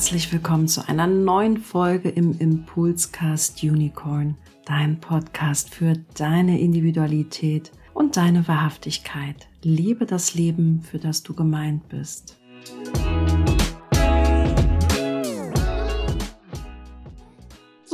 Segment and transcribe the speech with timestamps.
[0.00, 8.16] Herzlich willkommen zu einer neuen Folge im Impulscast Unicorn, dein Podcast für deine Individualität und
[8.16, 9.48] deine Wahrhaftigkeit.
[9.62, 12.39] Lebe das Leben, für das du gemeint bist.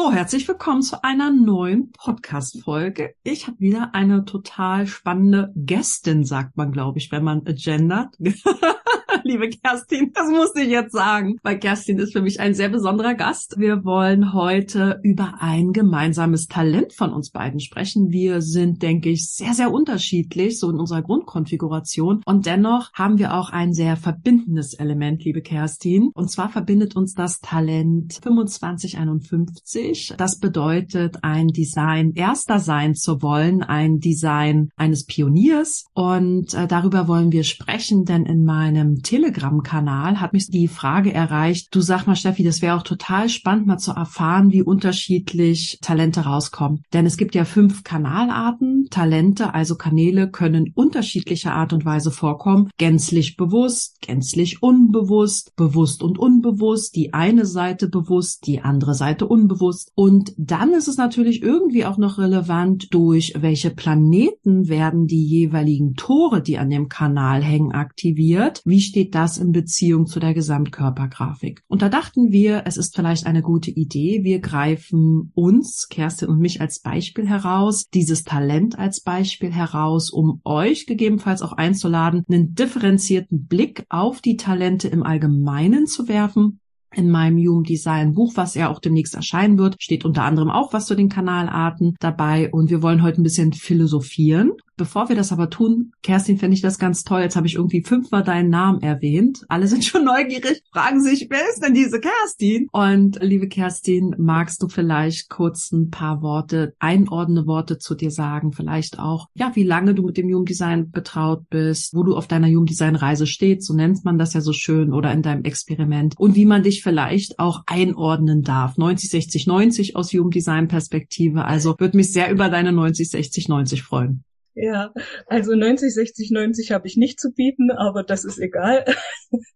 [0.07, 3.17] So, herzlich willkommen zu einer neuen Podcast-Folge.
[3.25, 8.15] Ich habe wieder eine total spannende Gästin, sagt man, glaube ich, wenn man gendert.
[9.27, 10.13] liebe Kerstin.
[10.15, 13.57] Das musste ich jetzt sagen, weil Kerstin ist für mich ein sehr besonderer Gast.
[13.59, 18.11] Wir wollen heute über ein gemeinsames Talent von uns beiden sprechen.
[18.11, 22.23] Wir sind, denke ich, sehr, sehr unterschiedlich, so in unserer Grundkonfiguration.
[22.25, 26.11] Und dennoch haben wir auch ein sehr verbindendes Element, liebe Kerstin.
[26.15, 30.15] Und zwar verbindet uns das Talent 2551.
[30.17, 35.87] Das bedeutet, ein Design erster sein zu wollen, ein Design eines Pioniers.
[35.95, 41.75] Und äh, darüber wollen wir sprechen, denn in meinem Telegram-Kanal hat mich die Frage erreicht,
[41.75, 46.21] du sag mal Steffi, das wäre auch total spannend mal zu erfahren, wie unterschiedlich Talente
[46.21, 46.83] rauskommen.
[46.93, 48.89] Denn es gibt ja fünf Kanalarten.
[48.91, 52.69] Talente, also Kanäle, können unterschiedlicher Art und Weise vorkommen.
[52.77, 59.93] Gänzlich bewusst, gänzlich unbewusst, bewusst und unbewusst, die eine Seite bewusst, die andere Seite unbewusst.
[59.95, 65.95] Und dann ist es natürlich irgendwie auch noch relevant, durch welche Planeten werden die jeweiligen
[65.95, 68.61] Tore, die an dem Kanal hängen, aktiviert.
[68.67, 71.63] Wie steht das in Beziehung zu der Gesamtkörpergrafik?
[71.69, 74.21] Und da dachten wir, es ist vielleicht eine gute Idee.
[74.23, 80.41] Wir greifen uns, Kerstin und mich als Beispiel heraus, dieses Talent als Beispiel heraus, um
[80.45, 86.61] euch gegebenenfalls auch einzuladen, einen differenzierten Blick auf die Talente im Allgemeinen zu werfen
[86.97, 90.73] in meinem Human Design Buch, was ja auch demnächst erscheinen wird, steht unter anderem auch
[90.73, 95.33] was zu den Kanalarten dabei und wir wollen heute ein bisschen philosophieren Bevor wir das
[95.33, 97.23] aber tun, Kerstin, fände ich das ganz toll.
[97.23, 99.43] Jetzt habe ich irgendwie fünfmal deinen Namen erwähnt.
[99.49, 102.69] Alle sind schon neugierig, fragen sich, wer ist denn diese Kerstin?
[102.73, 108.53] Und liebe Kerstin, magst du vielleicht kurz ein paar Worte, einordnende Worte zu dir sagen?
[108.53, 112.49] Vielleicht auch, ja, wie lange du mit dem Jugenddesign betraut bist, wo du auf deiner
[112.49, 116.19] Jugenddesign-Reise stehst, so nennt man das ja so schön, oder in deinem Experiment.
[116.19, 118.77] Und wie man dich vielleicht auch einordnen darf.
[118.77, 121.47] 90, 60, 90 aus Jugenddesign-Perspektive.
[121.47, 124.23] Also würde mich sehr über deine 90, 60, 90 freuen.
[124.57, 124.93] Ja,
[125.27, 128.87] also 90, 60, 90 habe ich nicht zu bieten, aber das ist egal.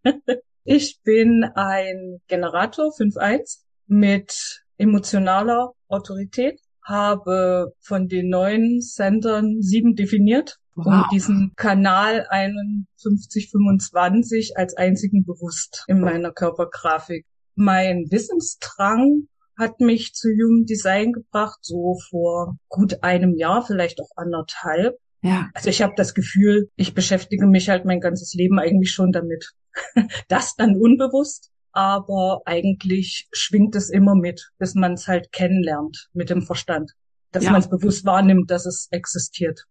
[0.64, 10.58] ich bin ein Generator 5.1 mit emotionaler Autorität, habe von den neun Sendern sieben definiert
[10.74, 10.86] wow.
[10.86, 17.24] und diesen Kanal 5125 als einzigen bewusst in meiner Körpergrafik.
[17.54, 19.28] Mein Wissensdrang
[19.60, 24.96] hat mich zu Human Design gebracht, so vor gut einem Jahr, vielleicht auch anderthalb.
[25.22, 25.50] Ja.
[25.54, 29.52] Also ich habe das Gefühl, ich beschäftige mich halt mein ganzes Leben eigentlich schon damit.
[30.28, 36.30] das dann unbewusst, aber eigentlich schwingt es immer mit, bis man es halt kennenlernt mit
[36.30, 36.92] dem Verstand.
[37.30, 37.52] Dass ja.
[37.52, 39.66] man es bewusst wahrnimmt, dass es existiert.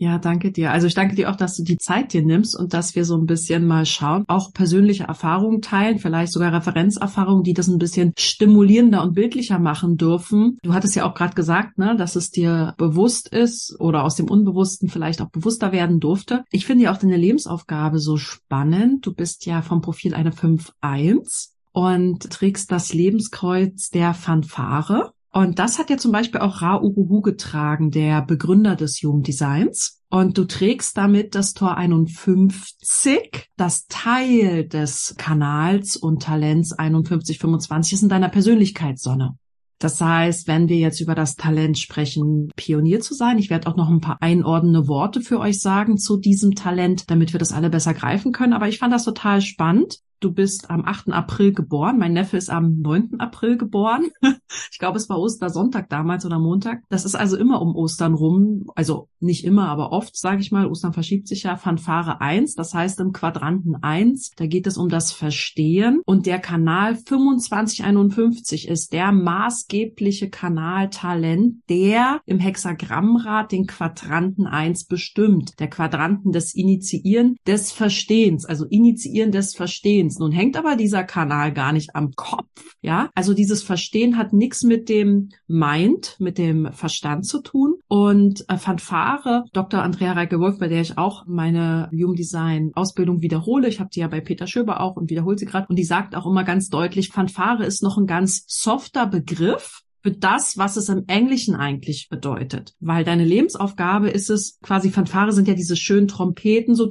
[0.00, 0.70] Ja, danke dir.
[0.70, 3.16] Also ich danke dir auch, dass du die Zeit dir nimmst und dass wir so
[3.16, 8.12] ein bisschen mal schauen, auch persönliche Erfahrungen teilen, vielleicht sogar Referenzerfahrungen, die das ein bisschen
[8.16, 10.58] stimulierender und bildlicher machen dürfen.
[10.62, 14.30] Du hattest ja auch gerade gesagt, ne, dass es dir bewusst ist oder aus dem
[14.30, 16.44] Unbewussten vielleicht auch bewusster werden durfte.
[16.52, 19.04] Ich finde ja auch deine Lebensaufgabe so spannend.
[19.04, 25.12] Du bist ja vom Profil eine 5-1 und trägst das Lebenskreuz der Fanfare.
[25.38, 30.02] Und das hat ja zum Beispiel auch Ra Uruhu getragen, der Begründer des Jugenddesigns.
[30.10, 38.02] Und du trägst damit das Tor 51, das Teil des Kanals und Talents 5125 ist
[38.02, 39.38] in deiner Persönlichkeitssonne.
[39.78, 43.76] Das heißt, wenn wir jetzt über das Talent sprechen, Pionier zu sein, ich werde auch
[43.76, 47.70] noch ein paar einordnende Worte für euch sagen zu diesem Talent, damit wir das alle
[47.70, 48.54] besser greifen können.
[48.54, 51.12] Aber ich fand das total spannend, du bist am 8.
[51.12, 51.98] April geboren.
[51.98, 53.20] Mein Neffe ist am 9.
[53.20, 54.10] April geboren.
[54.70, 56.82] ich glaube, es war Ostersonntag damals oder Montag.
[56.88, 58.66] Das ist also immer um Ostern rum.
[58.74, 60.66] Also nicht immer, aber oft, sage ich mal.
[60.66, 61.56] Ostern verschiebt sich ja.
[61.56, 66.00] Fanfare 1, das heißt im Quadranten 1, da geht es um das Verstehen.
[66.04, 75.58] Und der Kanal 2551 ist der maßgebliche Kanaltalent, der im Hexagrammrad den Quadranten 1 bestimmt.
[75.58, 80.07] Der Quadranten des Initiieren des Verstehens, also Initiieren des Verstehens.
[80.08, 80.18] Verstehens.
[80.18, 83.10] Nun hängt aber dieser Kanal gar nicht am Kopf, ja.
[83.14, 87.74] Also dieses Verstehen hat nichts mit dem Mind, mit dem Verstand zu tun.
[87.88, 89.82] Und äh, Fanfare, Dr.
[89.82, 93.68] Andrea Reike-Wolf, bei der ich auch meine Human Design Ausbildung wiederhole.
[93.68, 95.66] Ich habe die ja bei Peter Schöber auch und wiederhole sie gerade.
[95.68, 100.12] Und die sagt auch immer ganz deutlich, Fanfare ist noch ein ganz softer Begriff für
[100.12, 102.74] das, was es im Englischen eigentlich bedeutet.
[102.78, 106.88] Weil deine Lebensaufgabe ist es, quasi Fanfare sind ja diese schönen Trompeten, so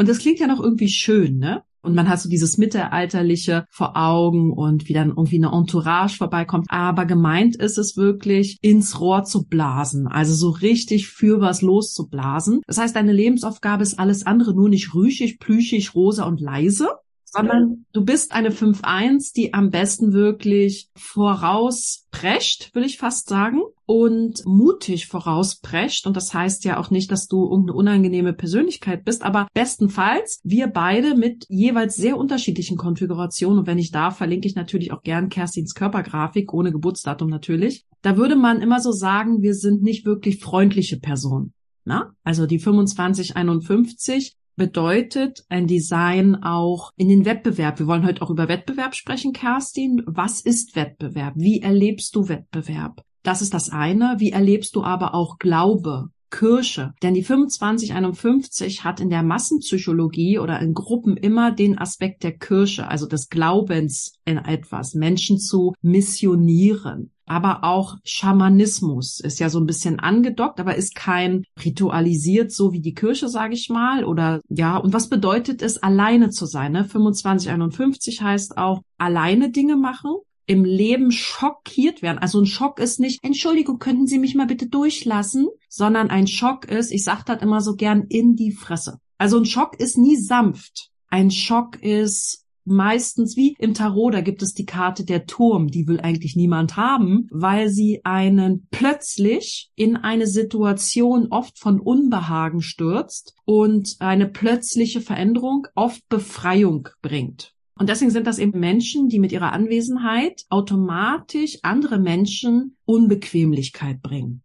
[0.00, 1.62] und das klingt ja noch irgendwie schön, ne?
[1.82, 6.68] Und man hat so dieses Mittelalterliche vor Augen und wie dann irgendwie eine Entourage vorbeikommt.
[6.70, 10.06] Aber gemeint ist es wirklich, ins Rohr zu blasen.
[10.06, 12.62] Also so richtig für was loszublasen.
[12.66, 16.88] Das heißt, deine Lebensaufgabe ist alles andere, nur nicht rüschig, plüschig, rosa und leise,
[17.32, 24.44] sondern du bist eine 5-1, die am besten wirklich vorausprescht, will ich fast sagen, und
[24.46, 26.06] mutig vorausprescht.
[26.06, 30.66] Und das heißt ja auch nicht, dass du irgendeine unangenehme Persönlichkeit bist, aber bestenfalls wir
[30.66, 33.60] beide mit jeweils sehr unterschiedlichen Konfigurationen.
[33.60, 37.84] Und wenn ich darf, verlinke ich natürlich auch gern Kerstins Körpergrafik, ohne Geburtsdatum natürlich.
[38.02, 41.52] Da würde man immer so sagen, wir sind nicht wirklich freundliche Personen.
[41.84, 42.14] Na?
[42.24, 47.78] Also die 2551 bedeutet ein Design auch in den Wettbewerb?
[47.78, 50.02] Wir wollen heute auch über Wettbewerb sprechen, Kerstin.
[50.04, 51.32] Was ist Wettbewerb?
[51.34, 53.02] Wie erlebst du Wettbewerb?
[53.22, 54.16] Das ist das eine.
[54.18, 56.10] Wie erlebst du aber auch Glaube?
[56.30, 56.94] Kirche.
[57.02, 62.88] Denn die 2551 hat in der Massenpsychologie oder in Gruppen immer den Aspekt der Kirche,
[62.88, 69.66] also des Glaubens in etwas, Menschen zu missionieren aber auch Schamanismus ist ja so ein
[69.66, 74.04] bisschen angedockt, aber ist kein ritualisiert, so wie die Kirche, sage ich mal.
[74.04, 76.72] Oder ja, und was bedeutet es, alleine zu sein?
[76.72, 76.88] Ne?
[76.88, 80.16] 2551 heißt auch alleine Dinge machen,
[80.50, 82.18] im Leben schockiert werden.
[82.18, 86.64] Also ein Schock ist nicht, Entschuldigung, könnten Sie mich mal bitte durchlassen, sondern ein Schock
[86.64, 88.98] ist, ich sage das immer so gern, in die Fresse.
[89.16, 90.90] Also ein Schock ist nie sanft.
[91.08, 95.86] Ein Schock ist meistens wie im Tarot, da gibt es die Karte der Turm, die
[95.86, 103.36] will eigentlich niemand haben, weil sie einen plötzlich in eine Situation oft von Unbehagen stürzt
[103.44, 107.54] und eine plötzliche Veränderung oft Befreiung bringt.
[107.80, 114.42] Und deswegen sind das eben Menschen, die mit ihrer Anwesenheit automatisch andere Menschen Unbequemlichkeit bringen.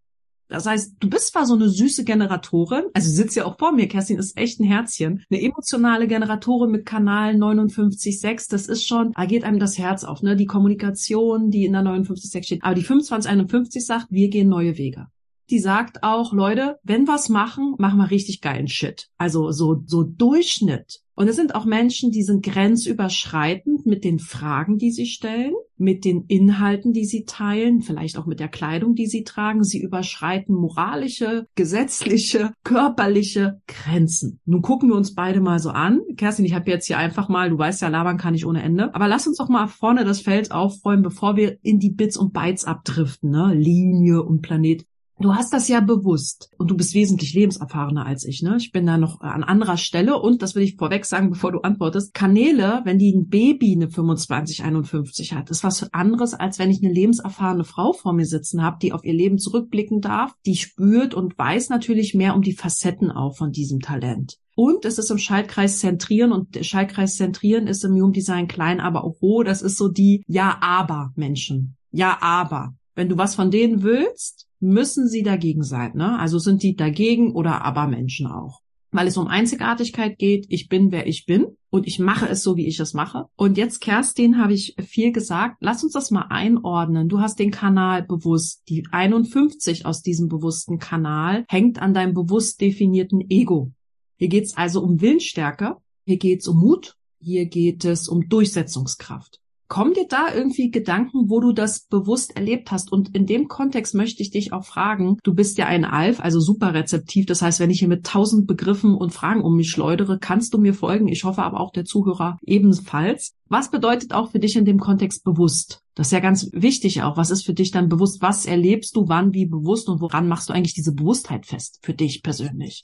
[0.48, 3.90] Das heißt, du bist zwar so eine süße Generatorin, also sitzt ja auch vor mir,
[3.90, 9.26] Kerstin ist echt ein Herzchen, eine emotionale Generatorin mit Kanal 59.6, das ist schon, da
[9.26, 10.38] geht einem das Herz auf, ne?
[10.38, 12.64] Die Kommunikation, die in der 59.6 steht.
[12.64, 15.08] Aber die 2551 sagt, wir gehen neue Wege
[15.50, 19.10] die sagt auch, Leute, wenn was machen, machen wir richtig geilen Shit.
[19.18, 21.02] Also so, so Durchschnitt.
[21.16, 26.04] Und es sind auch Menschen, die sind grenzüberschreitend mit den Fragen, die sie stellen, mit
[26.04, 29.64] den Inhalten, die sie teilen, vielleicht auch mit der Kleidung, die sie tragen.
[29.64, 34.40] Sie überschreiten moralische, gesetzliche, körperliche Grenzen.
[34.46, 36.02] Nun gucken wir uns beide mal so an.
[36.18, 38.94] Kerstin, ich habe jetzt hier einfach mal, du weißt ja, labern kann ich ohne Ende.
[38.94, 42.34] Aber lass uns doch mal vorne das Feld aufräumen, bevor wir in die Bits und
[42.34, 43.54] Bytes abdriften, ne?
[43.54, 44.86] Linie und Planet.
[45.18, 48.42] Du hast das ja bewusst und du bist wesentlich lebenserfahrener als ich.
[48.42, 48.58] Ne?
[48.58, 51.60] Ich bin da noch an anderer Stelle und das will ich vorweg sagen, bevor du
[51.60, 52.14] antwortest.
[52.14, 56.84] Kanäle, wenn die ein Baby eine 25, 51 hat, ist was anderes, als wenn ich
[56.84, 61.14] eine lebenserfahrene Frau vor mir sitzen habe, die auf ihr Leben zurückblicken darf, die spürt
[61.14, 64.38] und weiß natürlich mehr um die Facetten auch von diesem Talent.
[64.54, 69.06] Und es ist im Schaltkreis zentrieren und Schaltkreis zentrieren ist im Human Design klein, aber
[69.06, 69.44] auch hoch.
[69.44, 71.78] Das ist so die Ja-Aber-Menschen.
[71.92, 72.74] Ja-Aber.
[72.96, 75.94] Wenn du was von denen willst, müssen sie dagegen sein.
[75.96, 76.18] Ne?
[76.20, 78.62] Also sind die dagegen oder aber Menschen auch.
[78.92, 82.56] Weil es um Einzigartigkeit geht, ich bin, wer ich bin und ich mache es so,
[82.56, 83.26] wie ich es mache.
[83.36, 85.58] Und jetzt, Kerstin, habe ich viel gesagt.
[85.60, 87.10] Lass uns das mal einordnen.
[87.10, 88.64] Du hast den Kanal bewusst.
[88.70, 93.72] Die 51 aus diesem bewussten Kanal hängt an deinem bewusst definierten Ego.
[94.18, 95.76] Hier geht es also um Willensstärke,
[96.06, 99.42] hier geht es um Mut, hier geht es um Durchsetzungskraft.
[99.68, 102.92] Kommen dir da irgendwie Gedanken, wo du das bewusst erlebt hast?
[102.92, 106.40] Und in dem Kontext möchte ich dich auch fragen, du bist ja ein Alf, also
[106.40, 107.26] super rezeptiv.
[107.26, 110.60] Das heißt, wenn ich hier mit tausend Begriffen und Fragen um mich schleudere, kannst du
[110.60, 111.08] mir folgen.
[111.08, 113.34] Ich hoffe aber auch der Zuhörer ebenfalls.
[113.48, 115.82] Was bedeutet auch für dich in dem Kontext bewusst?
[115.96, 117.18] Das ist ja ganz wichtig auch.
[117.18, 118.22] Was ist für dich dann bewusst?
[118.22, 121.94] Was erlebst du wann wie bewusst und woran machst du eigentlich diese Bewusstheit fest für
[121.94, 122.84] dich persönlich?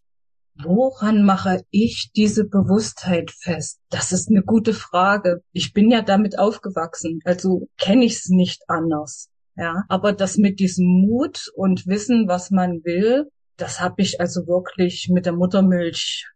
[0.55, 3.79] Woran mache ich diese Bewusstheit fest?
[3.89, 5.43] Das ist eine gute Frage.
[5.53, 9.29] Ich bin ja damit aufgewachsen, also kenne ich es nicht anders.
[9.55, 14.47] Ja, aber das mit diesem Mut und Wissen, was man will, das habe ich also
[14.47, 16.27] wirklich mit der Muttermilch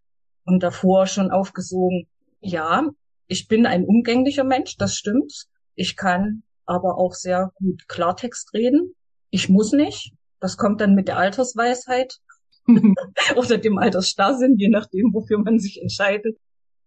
[0.46, 2.08] und davor schon aufgesogen.
[2.40, 2.90] Ja,
[3.28, 5.46] ich bin ein umgänglicher Mensch, das stimmt.
[5.76, 8.96] Ich kann aber auch sehr gut Klartext reden.
[9.30, 10.14] Ich muss nicht.
[10.40, 12.20] Das kommt dann mit der Altersweisheit.
[13.36, 16.38] oder dem Altersstarrsinn, je nachdem, wofür man sich entscheidet.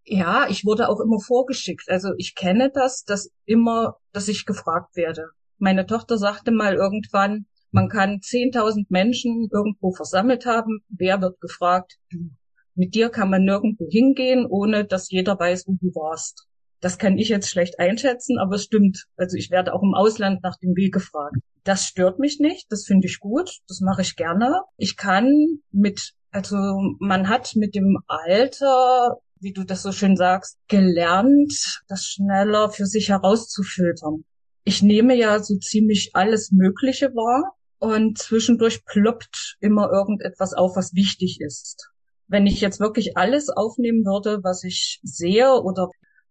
[0.04, 1.88] Ja, ich wurde auch immer vorgeschickt.
[1.88, 5.28] Also ich kenne das, dass immer, dass ich gefragt werde.
[5.58, 10.80] Meine Tochter sagte mal irgendwann, man kann 10.000 Menschen irgendwo versammelt haben.
[10.88, 11.98] Wer wird gefragt?
[12.10, 12.30] Du.
[12.74, 16.46] Mit dir kann man nirgendwo hingehen, ohne dass jeder weiß, wo du warst.
[16.80, 19.06] Das kann ich jetzt schlecht einschätzen, aber es stimmt.
[19.16, 21.36] Also ich werde auch im Ausland nach dem Weg gefragt.
[21.64, 24.62] Das stört mich nicht, das finde ich gut, das mache ich gerne.
[24.76, 26.56] Ich kann mit, also
[27.00, 32.86] man hat mit dem Alter, wie du das so schön sagst, gelernt, das schneller für
[32.86, 34.24] sich herauszufiltern.
[34.64, 40.94] Ich nehme ja so ziemlich alles Mögliche wahr und zwischendurch ploppt immer irgendetwas auf, was
[40.94, 41.88] wichtig ist.
[42.26, 45.88] Wenn ich jetzt wirklich alles aufnehmen würde, was ich sehe oder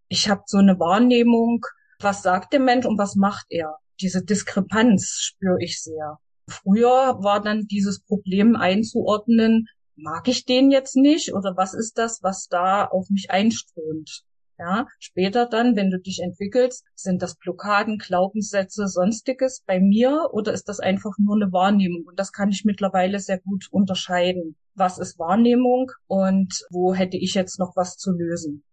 [0.10, 1.66] ich habe so eine Wahrnehmung,
[2.00, 3.78] was sagt der Mensch und was macht er?
[4.00, 6.20] Diese Diskrepanz spüre ich sehr.
[6.48, 12.22] Früher war dann dieses Problem einzuordnen, mag ich den jetzt nicht oder was ist das,
[12.24, 14.24] was da auf mich einströmt?
[14.60, 20.52] Ja, später dann, wenn du dich entwickelst, sind das Blockaden, Glaubenssätze, sonstiges bei mir oder
[20.52, 22.06] ist das einfach nur eine Wahrnehmung?
[22.08, 24.56] Und das kann ich mittlerweile sehr gut unterscheiden.
[24.74, 28.64] Was ist Wahrnehmung und wo hätte ich jetzt noch was zu lösen?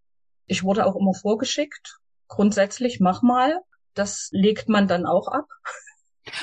[0.46, 1.98] Ich wurde auch immer vorgeschickt.
[2.28, 3.60] Grundsätzlich mach mal.
[3.92, 5.46] Das legt man dann auch ab.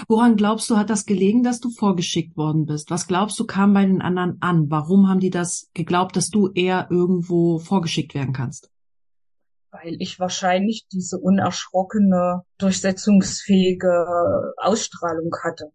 [0.08, 2.90] Woran glaubst du, hat das gelegen, dass du vorgeschickt worden bist?
[2.92, 4.70] Was glaubst du, kam bei den anderen an?
[4.70, 8.72] Warum haben die das geglaubt, dass du eher irgendwo vorgeschickt werden kannst?
[9.72, 15.72] weil ich wahrscheinlich diese unerschrockene, durchsetzungsfähige Ausstrahlung hatte.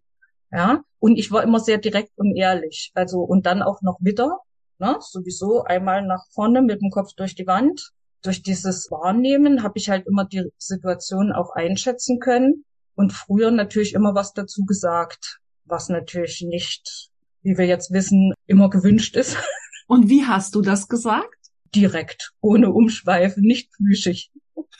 [0.52, 2.92] Ja, und ich war immer sehr direkt und ehrlich.
[2.94, 4.38] Also, und dann auch noch wieder,
[4.78, 7.90] ne, sowieso einmal nach vorne mit dem Kopf durch die Wand.
[8.23, 12.64] Durch dieses Wahrnehmen habe ich halt immer die Situation auch einschätzen können
[12.96, 17.10] und früher natürlich immer was dazu gesagt, was natürlich nicht,
[17.42, 19.36] wie wir jetzt wissen, immer gewünscht ist.
[19.88, 21.36] Und wie hast du das gesagt?
[21.76, 24.30] direkt, ohne Umschweife, nicht plüschig.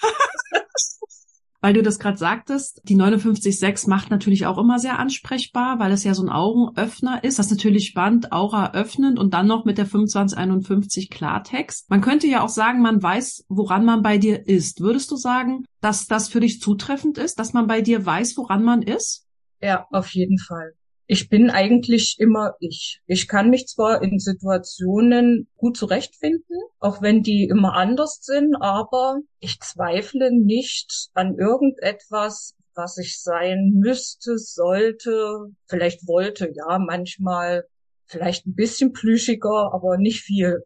[1.67, 6.05] Weil du das gerade sagtest, die 59.6 macht natürlich auch immer sehr ansprechbar, weil es
[6.05, 7.41] ja so ein Augenöffner ist.
[7.41, 11.91] Das ist natürlich spannend, Aura öffnend und dann noch mit der 2551 Klartext.
[11.91, 14.81] Man könnte ja auch sagen, man weiß, woran man bei dir ist.
[14.81, 18.63] Würdest du sagen, dass das für dich zutreffend ist, dass man bei dir weiß, woran
[18.63, 19.27] man ist?
[19.61, 20.75] Ja, auf jeden Fall
[21.07, 23.01] ich bin eigentlich immer ich.
[23.07, 29.21] Ich kann mich zwar in Situationen gut zurechtfinden, auch wenn die immer anders sind, aber
[29.39, 37.65] ich zweifle nicht an irgendetwas, was ich sein müsste, sollte, vielleicht wollte, ja, manchmal
[38.07, 40.63] vielleicht ein bisschen plüschiger, aber nicht viel.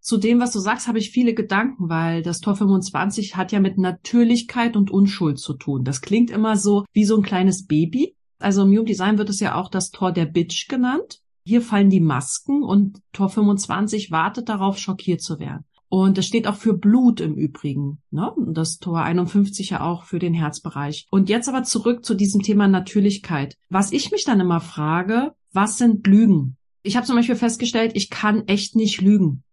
[0.00, 3.60] Zu dem, was du sagst, habe ich viele Gedanken, weil das Tor 25 hat ja
[3.60, 5.82] mit Natürlichkeit und Unschuld zu tun.
[5.84, 8.14] Das klingt immer so wie so ein kleines Baby,
[8.44, 11.20] also im Human Design wird es ja auch das Tor der Bitch genannt.
[11.44, 15.64] Hier fallen die Masken und Tor 25 wartet darauf, schockiert zu werden.
[15.88, 18.02] Und es steht auch für Blut im Übrigen.
[18.10, 18.30] Ne?
[18.32, 21.06] Und das Tor 51 ja auch für den Herzbereich.
[21.10, 23.56] Und jetzt aber zurück zu diesem Thema Natürlichkeit.
[23.68, 26.56] Was ich mich dann immer frage, was sind Lügen?
[26.82, 29.44] Ich habe zum Beispiel festgestellt, ich kann echt nicht lügen.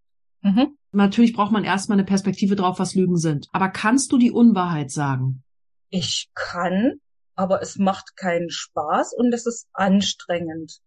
[0.41, 0.75] Mhm.
[0.91, 3.47] Natürlich braucht man erstmal eine Perspektive drauf, was Lügen sind.
[3.51, 5.43] Aber kannst du die Unwahrheit sagen?
[5.89, 6.99] Ich kann
[7.35, 10.79] aber es macht keinen Spaß und es ist anstrengend.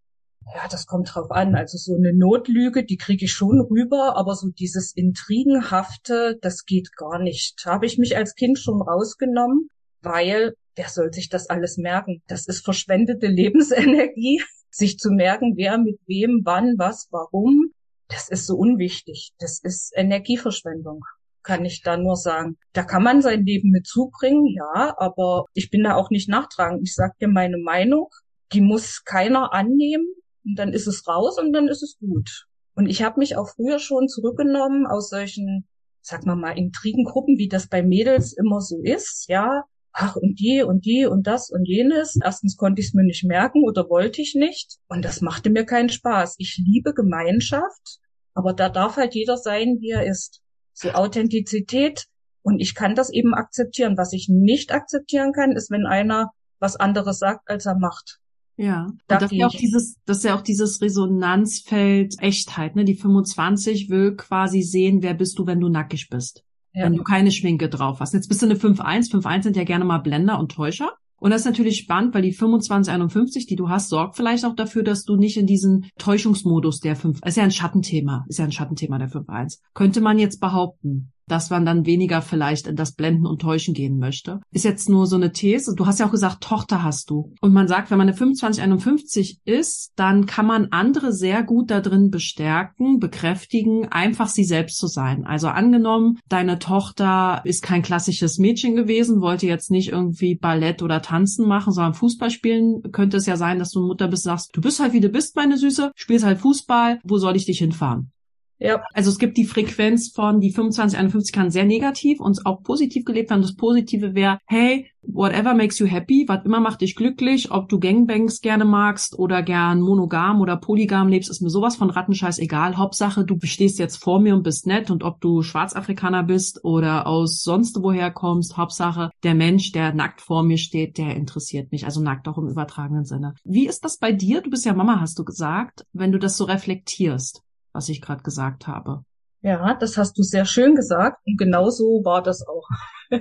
[0.53, 1.55] Ja, das kommt drauf an.
[1.55, 6.95] Also so eine Notlüge, die kriege ich schon rüber, aber so dieses Intrigenhafte, das geht
[6.95, 7.65] gar nicht.
[7.65, 9.69] Habe ich mich als Kind schon rausgenommen,
[10.01, 12.21] weil wer soll sich das alles merken?
[12.27, 17.71] Das ist verschwendete Lebensenergie, sich zu merken, wer mit wem, wann, was, warum.
[18.07, 19.31] Das ist so unwichtig.
[19.39, 21.01] Das ist Energieverschwendung
[21.45, 22.57] kann ich da nur sagen.
[22.73, 26.81] Da kann man sein Leben mit zubringen, ja, aber ich bin da auch nicht nachtragend.
[26.83, 28.09] Ich sag dir meine Meinung,
[28.51, 30.07] die muss keiner annehmen
[30.43, 32.47] und dann ist es raus und dann ist es gut.
[32.75, 35.67] Und ich habe mich auch früher schon zurückgenommen aus solchen,
[36.01, 39.63] sag mal mal, Intrigengruppen, wie das bei Mädels immer so ist, ja.
[39.97, 42.19] Ach, und die und die und das und jenes.
[42.21, 44.75] Erstens konnte ich es mir nicht merken oder wollte ich nicht.
[44.89, 46.35] Und das machte mir keinen Spaß.
[46.37, 47.99] Ich liebe Gemeinschaft,
[48.33, 50.41] aber da darf halt jeder sein, wie er ist
[50.75, 52.05] so Authentizität.
[52.43, 53.97] Und ich kann das eben akzeptieren.
[53.97, 56.29] Was ich nicht akzeptieren kann, ist, wenn einer
[56.59, 58.19] was anderes sagt, als er macht.
[58.57, 62.85] Ja, da das ist ja auch dieses, das ist ja auch dieses Resonanzfeld Echtheit, ne?
[62.85, 66.43] Die 25 will quasi sehen, wer bist du, wenn du nackig bist.
[66.71, 66.85] Ja.
[66.85, 68.13] Wenn du keine Schminke drauf hast.
[68.13, 69.11] Jetzt bist du eine 5-1.
[69.11, 70.93] 5-1 sind ja gerne mal Blender und Täuscher.
[71.25, 74.83] Und das ist natürlich spannend, weil die 2551, die du hast, sorgt vielleicht auch dafür,
[74.83, 78.51] dass du nicht in diesen Täuschungsmodus der 5, ist ja ein Schattenthema, ist ja ein
[78.51, 79.57] Schattenthema der 5.1.
[79.73, 83.97] Könnte man jetzt behaupten dass man dann weniger vielleicht in das Blenden und Täuschen gehen
[83.97, 84.39] möchte.
[84.51, 85.75] Ist jetzt nur so eine These.
[85.75, 87.33] Du hast ja auch gesagt, Tochter hast du.
[87.41, 91.81] Und man sagt, wenn man eine 2551 ist, dann kann man andere sehr gut da
[91.81, 95.25] drin bestärken, bekräftigen, einfach sie selbst zu sein.
[95.25, 101.01] Also angenommen, deine Tochter ist kein klassisches Mädchen gewesen, wollte jetzt nicht irgendwie Ballett oder
[101.01, 104.61] Tanzen machen, sondern Fußball spielen, könnte es ja sein, dass du Mutter bist, sagst, du
[104.61, 108.11] bist halt wie du bist, meine Süße, spielst halt Fußball, wo soll ich dich hinfahren?
[108.59, 108.81] Ja.
[108.93, 113.05] Also es gibt die Frequenz von die 25, 51 kann sehr negativ und auch positiv
[113.05, 113.41] gelebt werden.
[113.41, 117.79] Das Positive wäre, hey, whatever makes you happy, was immer macht dich glücklich, ob du
[117.79, 122.77] Gangbangs gerne magst oder gern monogam oder polygam lebst, ist mir sowas von Rattenscheiß egal.
[122.77, 127.07] Hauptsache, du stehst jetzt vor mir und bist nett und ob du Schwarzafrikaner bist oder
[127.07, 131.85] aus sonst woher kommst, Hauptsache, der Mensch, der nackt vor mir steht, der interessiert mich.
[131.85, 133.35] Also nackt auch im übertragenen Sinne.
[133.43, 134.41] Wie ist das bei dir?
[134.41, 137.44] Du bist ja Mama, hast du gesagt, wenn du das so reflektierst
[137.75, 139.03] was ich gerade gesagt habe.
[139.41, 142.67] Ja, das hast du sehr schön gesagt und genauso war das auch.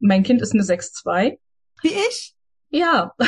[0.00, 1.38] mein Kind ist eine 6'2.
[1.82, 2.34] Wie ich?
[2.68, 3.14] Ja.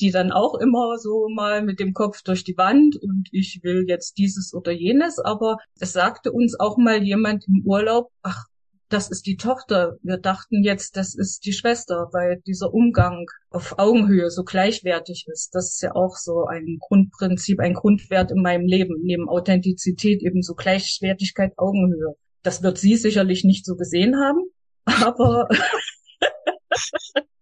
[0.00, 3.84] die dann auch immer so mal mit dem Kopf durch die Wand und ich will
[3.88, 8.44] jetzt dieses oder jenes, aber es sagte uns auch mal jemand im Urlaub, ach,
[8.88, 9.96] das ist die Tochter.
[10.02, 15.54] Wir dachten jetzt, das ist die Schwester, weil dieser Umgang auf Augenhöhe so gleichwertig ist.
[15.54, 18.96] Das ist ja auch so ein Grundprinzip, ein Grundwert in meinem Leben.
[19.02, 22.14] Neben Authentizität eben so Gleichwertigkeit, Augenhöhe.
[22.42, 24.40] Das wird sie sicherlich nicht so gesehen haben,
[24.84, 25.48] aber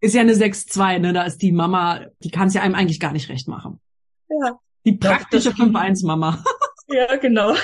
[0.00, 1.12] ist ja eine 6-2, ne?
[1.12, 3.80] Da ist die Mama, die kann es ja einem eigentlich gar nicht recht machen.
[4.28, 4.58] Ja.
[4.84, 6.42] Die praktische 5-1-Mama.
[6.88, 7.54] ja, genau.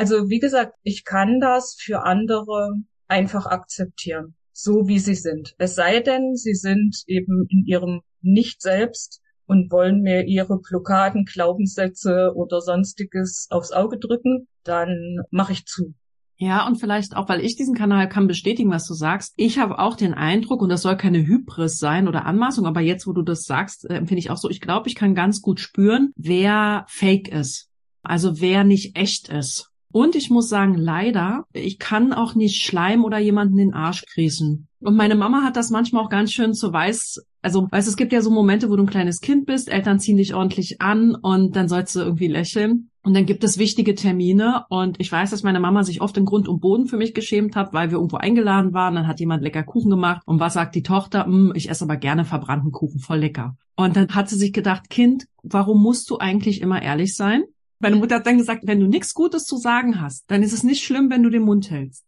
[0.00, 2.72] Also wie gesagt, ich kann das für andere
[3.06, 5.54] einfach akzeptieren, so wie sie sind.
[5.58, 11.26] Es sei denn, sie sind eben in ihrem Nicht selbst und wollen mir ihre Blockaden,
[11.26, 15.92] Glaubenssätze oder sonstiges aufs Auge drücken, dann mache ich zu.
[16.38, 19.34] Ja, und vielleicht auch, weil ich diesen Kanal kann bestätigen, was du sagst.
[19.36, 23.06] Ich habe auch den Eindruck, und das soll keine Hybris sein oder Anmaßung, aber jetzt,
[23.06, 25.60] wo du das sagst, äh, empfinde ich auch so, ich glaube, ich kann ganz gut
[25.60, 27.68] spüren, wer fake ist.
[28.02, 29.70] Also wer nicht echt ist.
[29.92, 34.68] Und ich muss sagen, leider, ich kann auch nicht Schleim oder jemanden den Arsch kriechen.
[34.80, 37.26] Und meine Mama hat das manchmal auch ganz schön zu weiß.
[37.42, 40.16] Also, weißt es gibt ja so Momente, wo du ein kleines Kind bist, Eltern ziehen
[40.16, 42.90] dich ordentlich an und dann sollst du irgendwie lächeln.
[43.02, 46.26] Und dann gibt es wichtige Termine und ich weiß, dass meine Mama sich oft in
[46.26, 49.42] Grund und Boden für mich geschämt hat, weil wir irgendwo eingeladen waren, dann hat jemand
[49.42, 51.24] lecker Kuchen gemacht und was sagt die Tochter?
[51.24, 53.56] Hm, ich esse aber gerne verbrannten Kuchen, voll lecker.
[53.74, 57.44] Und dann hat sie sich gedacht, Kind, warum musst du eigentlich immer ehrlich sein?
[57.80, 60.62] Meine Mutter hat dann gesagt, wenn du nichts Gutes zu sagen hast, dann ist es
[60.62, 62.04] nicht schlimm, wenn du den Mund hältst.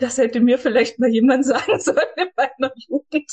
[0.00, 3.30] Das hätte mir vielleicht mal jemand sagen sollen in meiner Jugend.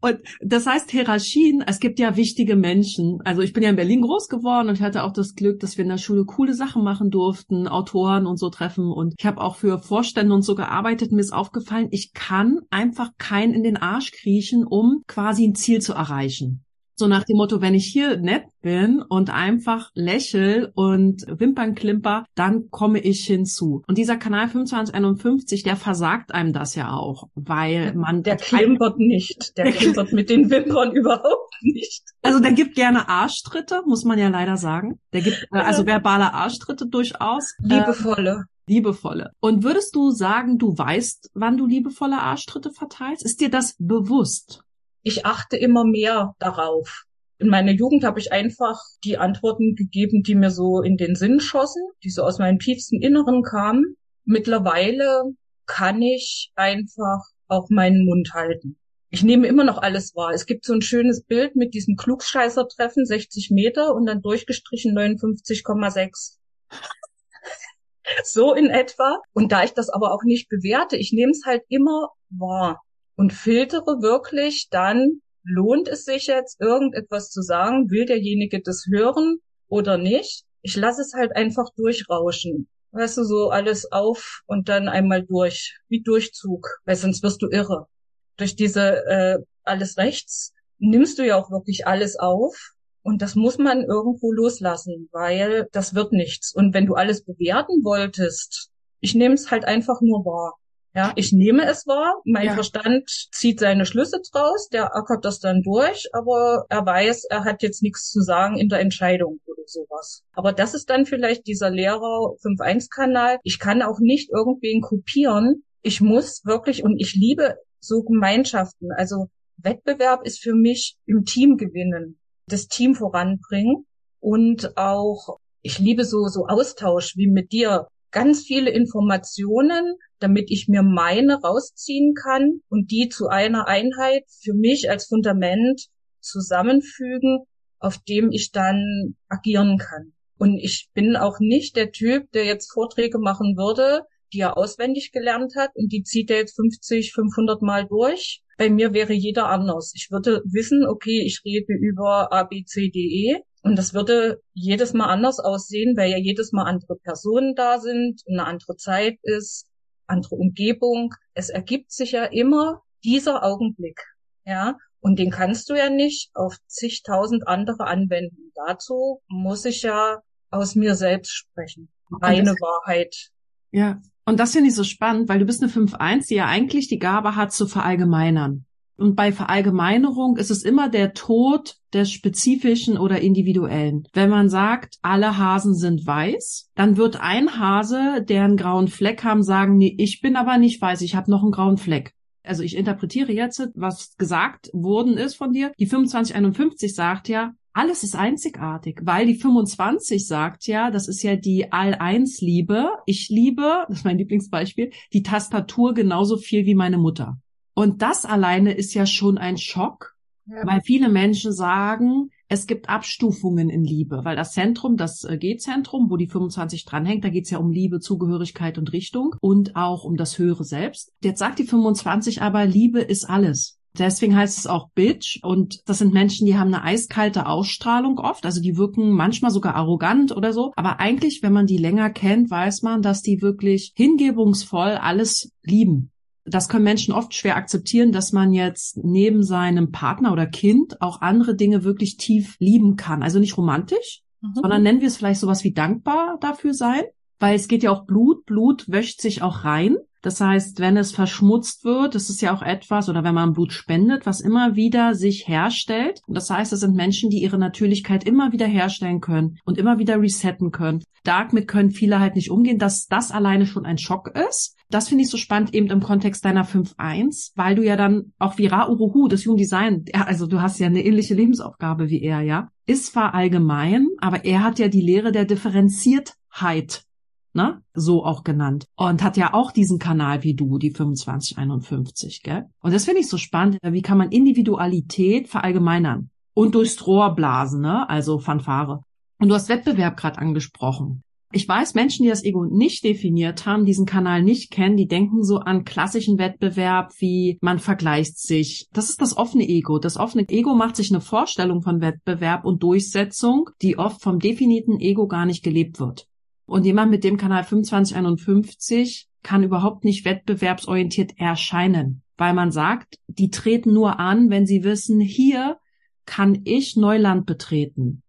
[0.00, 3.20] Und das heißt Hierarchien, es gibt ja wichtige Menschen.
[3.24, 5.76] Also ich bin ja in Berlin groß geworden und ich hatte auch das Glück, dass
[5.76, 8.92] wir in der Schule coole Sachen machen durften, Autoren und so treffen.
[8.92, 11.10] Und ich habe auch für Vorstände und so gearbeitet.
[11.10, 15.80] Mir ist aufgefallen, ich kann einfach keinen in den Arsch kriechen, um quasi ein Ziel
[15.80, 16.64] zu erreichen.
[16.98, 22.24] So nach dem Motto, wenn ich hier nett bin und einfach lächel und Wimpern klimper,
[22.34, 23.84] dann komme ich hinzu.
[23.86, 28.24] Und dieser Kanal 2551, der versagt einem das ja auch, weil man...
[28.24, 29.56] Der klimpert nicht.
[29.56, 32.02] Der klimpert mit den Wimpern überhaupt nicht.
[32.22, 34.98] Also der gibt gerne Arschtritte, muss man ja leider sagen.
[35.12, 37.54] Der gibt äh, also verbale Arschtritte durchaus.
[37.60, 38.46] Liebevolle.
[38.66, 39.30] Äh, liebevolle.
[39.38, 43.24] Und würdest du sagen, du weißt, wann du liebevolle Arschtritte verteilst?
[43.24, 44.64] Ist dir das bewusst?
[45.08, 47.04] Ich achte immer mehr darauf.
[47.38, 51.40] In meiner Jugend habe ich einfach die Antworten gegeben, die mir so in den Sinn
[51.40, 53.96] schossen, die so aus meinem tiefsten Inneren kamen.
[54.24, 55.22] Mittlerweile
[55.66, 58.76] kann ich einfach auch meinen Mund halten.
[59.10, 60.32] Ich nehme immer noch alles wahr.
[60.34, 66.36] Es gibt so ein schönes Bild mit diesem Klugscheißer-Treffen, 60 Meter und dann durchgestrichen 59,6.
[68.24, 69.22] so in etwa.
[69.32, 72.82] Und da ich das aber auch nicht bewerte, ich nehme es halt immer wahr
[73.18, 77.90] und filtere wirklich dann, lohnt es sich jetzt, irgendetwas zu sagen?
[77.90, 80.44] Will derjenige das hören oder nicht?
[80.62, 82.68] Ich lasse es halt einfach durchrauschen.
[82.92, 87.48] Weißt du, so alles auf und dann einmal durch, wie Durchzug, weil sonst wirst du
[87.50, 87.88] irre.
[88.36, 92.54] Durch diese äh, alles rechts nimmst du ja auch wirklich alles auf
[93.02, 96.54] und das muss man irgendwo loslassen, weil das wird nichts.
[96.54, 100.54] Und wenn du alles bewerten wolltest, ich nehme es halt einfach nur wahr.
[100.98, 102.54] Ja, ich nehme es wahr, mein ja.
[102.54, 107.62] Verstand zieht seine Schlüsse draus, der ackert das dann durch, aber er weiß, er hat
[107.62, 110.24] jetzt nichts zu sagen in der Entscheidung oder sowas.
[110.32, 113.38] Aber das ist dann vielleicht dieser Lehrer 5.1-Kanal.
[113.44, 115.62] Ich kann auch nicht irgendwen kopieren.
[115.82, 118.90] Ich muss wirklich, und ich liebe so Gemeinschaften.
[118.90, 123.86] Also Wettbewerb ist für mich im Team gewinnen, das Team voranbringen
[124.18, 127.86] und auch, ich liebe so, so Austausch wie mit dir.
[128.10, 134.54] Ganz viele Informationen, damit ich mir meine rausziehen kann und die zu einer Einheit für
[134.54, 135.88] mich als Fundament
[136.20, 137.44] zusammenfügen,
[137.78, 140.12] auf dem ich dann agieren kann.
[140.38, 145.12] Und ich bin auch nicht der Typ, der jetzt Vorträge machen würde, die er auswendig
[145.12, 148.42] gelernt hat und die zieht er jetzt 50, 500 Mal durch.
[148.56, 149.92] Bei mir wäre jeder anders.
[149.94, 154.40] Ich würde wissen, okay, ich rede über A, B, C, D, E Und das würde
[154.54, 159.18] jedes Mal anders aussehen, weil ja jedes Mal andere Personen da sind, eine andere Zeit
[159.22, 159.66] ist,
[160.06, 161.14] andere Umgebung.
[161.34, 164.00] Es ergibt sich ja immer dieser Augenblick.
[164.44, 168.52] Ja, und den kannst du ja nicht auf zigtausend andere anwenden.
[168.66, 171.90] Dazu muss ich ja aus mir selbst sprechen.
[172.08, 173.30] Meine Wahrheit.
[173.70, 176.88] Ja, und das finde ich so spannend, weil du bist eine 5-1, die ja eigentlich
[176.88, 178.64] die Gabe hat zu verallgemeinern.
[178.98, 184.08] Und bei Verallgemeinerung ist es immer der Tod des spezifischen oder individuellen.
[184.12, 189.22] Wenn man sagt, alle Hasen sind weiß, dann wird ein Hase, der einen grauen Fleck
[189.22, 192.12] haben, sagen, nee, ich bin aber nicht weiß, ich habe noch einen grauen Fleck.
[192.42, 195.70] Also ich interpretiere jetzt, was gesagt worden ist von dir.
[195.78, 201.36] Die 2551 sagt ja, alles ist einzigartig, weil die 25 sagt ja, das ist ja
[201.36, 202.90] die All-Eins-Liebe.
[203.06, 207.38] Ich liebe, das ist mein Lieblingsbeispiel, die Tastatur genauso viel wie meine Mutter.
[207.78, 210.66] Und das alleine ist ja schon ein Schock, ja.
[210.66, 216.10] weil viele Menschen sagen, es gibt Abstufungen in Liebe, weil das Zentrum, das äh, G-Zentrum,
[216.10, 220.16] wo die 25 dranhängt, da geht's ja um Liebe, Zugehörigkeit und Richtung und auch um
[220.16, 221.12] das höhere Selbst.
[221.22, 223.78] Jetzt sagt die 25 aber, Liebe ist alles.
[223.96, 228.44] Deswegen heißt es auch Bitch und das sind Menschen, die haben eine eiskalte Ausstrahlung oft,
[228.44, 232.50] also die wirken manchmal sogar arrogant oder so, aber eigentlich, wenn man die länger kennt,
[232.50, 236.10] weiß man, dass die wirklich hingebungsvoll alles lieben
[236.48, 241.20] das können Menschen oft schwer akzeptieren, dass man jetzt neben seinem Partner oder Kind auch
[241.20, 243.22] andere Dinge wirklich tief lieben kann.
[243.22, 244.54] Also nicht romantisch, mhm.
[244.54, 247.02] sondern nennen wir es vielleicht sowas wie dankbar dafür sein,
[247.38, 248.44] weil es geht ja auch Blut.
[248.46, 249.96] Blut wäscht sich auch rein.
[250.22, 253.72] Das heißt, wenn es verschmutzt wird, das ist ja auch etwas, oder wenn man Blut
[253.72, 256.20] spendet, was immer wieder sich herstellt.
[256.26, 259.98] Und das heißt, es sind Menschen, die ihre Natürlichkeit immer wieder herstellen können und immer
[259.98, 261.02] wieder resetten können.
[261.24, 264.76] Damit können viele halt nicht umgehen, dass das alleine schon ein Schock ist.
[264.90, 268.56] Das finde ich so spannend eben im Kontext deiner 5.1, weil du ja dann auch
[268.56, 272.40] wie Ra Uruhu, das Human Design, also du hast ja eine ähnliche Lebensaufgabe wie er,
[272.40, 277.04] ja, ist zwar allgemein, aber er hat ja die Lehre der Differenziertheit
[277.52, 277.82] ne?
[277.94, 278.86] So auch genannt.
[278.96, 282.64] Und hat ja auch diesen Kanal wie du, die 2551, gell?
[282.80, 283.78] Und das finde ich so spannend.
[283.82, 286.30] Wie kann man Individualität verallgemeinern?
[286.54, 288.08] Und durchs Rohr blasen, ne?
[288.08, 289.02] Also Fanfare.
[289.38, 291.22] Und du hast Wettbewerb gerade angesprochen.
[291.50, 295.44] Ich weiß, Menschen, die das Ego nicht definiert haben, diesen Kanal nicht kennen, die denken
[295.44, 298.86] so an klassischen Wettbewerb, wie man vergleicht sich.
[298.92, 299.98] Das ist das offene Ego.
[299.98, 305.00] Das offene Ego macht sich eine Vorstellung von Wettbewerb und Durchsetzung, die oft vom definierten
[305.00, 306.26] Ego gar nicht gelebt wird.
[306.68, 313.48] Und jemand mit dem Kanal 2551 kann überhaupt nicht wettbewerbsorientiert erscheinen, weil man sagt, die
[313.48, 315.78] treten nur an, wenn sie wissen, hier
[316.26, 318.22] kann ich Neuland betreten.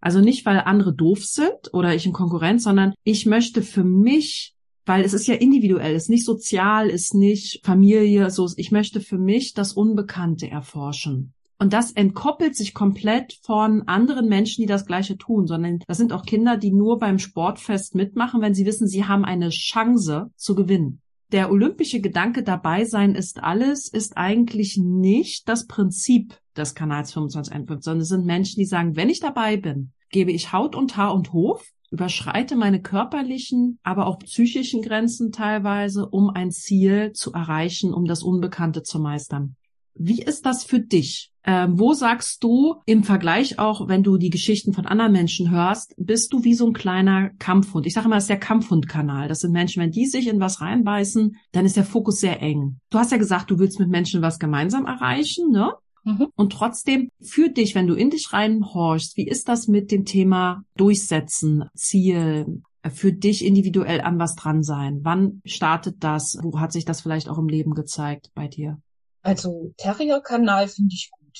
[0.00, 4.56] Also nicht, weil andere doof sind oder ich in Konkurrenz, sondern ich möchte für mich,
[4.84, 9.18] weil es ist ja individuell, ist nicht sozial, ist nicht Familie, so, ich möchte für
[9.18, 11.34] mich das Unbekannte erforschen.
[11.60, 16.14] Und das entkoppelt sich komplett von anderen Menschen, die das Gleiche tun, sondern das sind
[16.14, 20.54] auch Kinder, die nur beim Sportfest mitmachen, wenn sie wissen, sie haben eine Chance zu
[20.54, 21.02] gewinnen.
[21.32, 27.82] Der olympische Gedanke dabei sein ist alles, ist eigentlich nicht das Prinzip des Kanals 2515,
[27.82, 31.14] sondern es sind Menschen, die sagen, wenn ich dabei bin, gebe ich Haut und Haar
[31.14, 37.92] und Hof, überschreite meine körperlichen, aber auch psychischen Grenzen teilweise, um ein Ziel zu erreichen,
[37.92, 39.56] um das Unbekannte zu meistern.
[39.94, 41.30] Wie ist das für dich?
[41.44, 45.94] Ähm, wo sagst du im Vergleich auch, wenn du die Geschichten von anderen Menschen hörst,
[45.96, 47.86] bist du wie so ein kleiner Kampfhund?
[47.86, 49.26] Ich sage immer, das ist der Kampfhundkanal.
[49.28, 52.78] Das sind Menschen, wenn die sich in was reinbeißen, dann ist der Fokus sehr eng.
[52.90, 55.72] Du hast ja gesagt, du willst mit Menschen was gemeinsam erreichen, ne?
[56.04, 56.28] Mhm.
[56.34, 60.62] Und trotzdem für dich, wenn du in dich reinhorchst, wie ist das mit dem Thema
[60.76, 65.00] Durchsetzen, Ziel, für dich individuell an was dran sein?
[65.02, 66.38] Wann startet das?
[66.42, 68.78] Wo hat sich das vielleicht auch im Leben gezeigt bei dir?
[69.22, 71.38] Also Terrier-Kanal finde ich gut.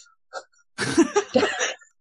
[1.34, 1.40] da,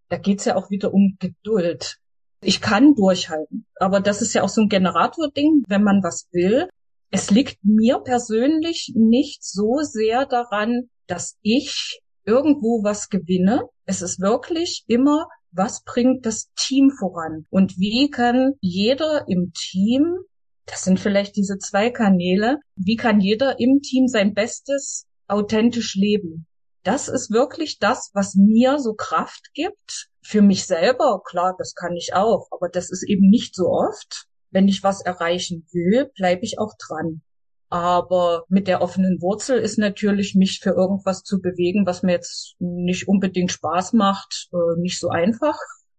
[0.09, 1.97] da geht's ja auch wieder um Geduld.
[2.41, 6.69] Ich kann durchhalten, aber das ist ja auch so ein Generator-Ding, wenn man was will.
[7.11, 13.63] Es liegt mir persönlich nicht so sehr daran, dass ich irgendwo was gewinne.
[13.85, 17.45] Es ist wirklich immer, was bringt das Team voran?
[17.49, 20.19] Und wie kann jeder im Team,
[20.65, 26.47] das sind vielleicht diese zwei Kanäle, wie kann jeder im Team sein Bestes authentisch leben.
[26.83, 30.07] Das ist wirklich das, was mir so Kraft gibt.
[30.21, 34.25] Für mich selber, klar, das kann ich auch, aber das ist eben nicht so oft.
[34.51, 37.21] Wenn ich was erreichen will, bleibe ich auch dran.
[37.69, 42.55] Aber mit der offenen Wurzel ist natürlich, mich für irgendwas zu bewegen, was mir jetzt
[42.57, 45.57] nicht unbedingt Spaß macht, äh, nicht so einfach.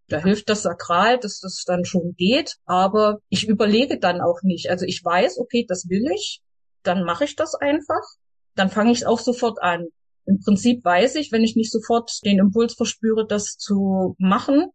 [0.08, 2.56] Da hilft das Sakral, dass das dann schon geht.
[2.64, 4.68] Aber ich überlege dann auch nicht.
[4.68, 6.42] Also ich weiß, okay, das will ich.
[6.82, 8.02] Dann mache ich das einfach
[8.54, 9.86] dann fange ich auch sofort an.
[10.26, 14.66] Im Prinzip weiß ich, wenn ich nicht sofort den Impuls verspüre, das zu machen,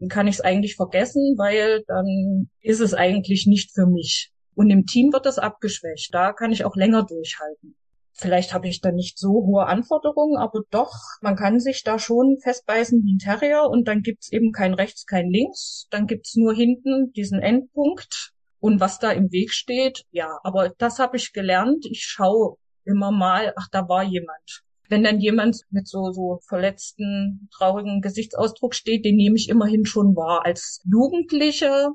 [0.00, 4.32] dann kann ich es eigentlich vergessen, weil dann ist es eigentlich nicht für mich.
[4.54, 6.12] Und im Team wird das abgeschwächt.
[6.12, 7.76] Da kann ich auch länger durchhalten.
[8.12, 12.38] Vielleicht habe ich da nicht so hohe Anforderungen, aber doch, man kann sich da schon
[12.42, 15.86] festbeißen wie ein Terrier und dann gibt's eben kein rechts, kein links.
[15.90, 20.02] Dann gibt's nur hinten diesen Endpunkt und was da im Weg steht.
[20.10, 21.86] Ja, aber das habe ich gelernt.
[21.88, 22.56] Ich schaue
[22.88, 24.62] immer mal, ach, da war jemand.
[24.88, 30.16] Wenn dann jemand mit so, so verletzten, traurigen Gesichtsausdruck steht, den nehme ich immerhin schon
[30.16, 30.46] wahr.
[30.46, 31.90] Als Jugendliche,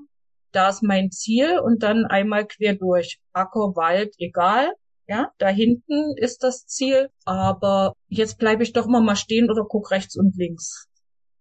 [0.51, 3.19] da ist mein Ziel und dann einmal quer durch.
[3.33, 4.73] Acker, Wald, egal
[5.07, 9.65] ja, da hinten ist das Ziel, aber jetzt bleibe ich doch mal mal stehen oder
[9.67, 10.87] guck rechts und links.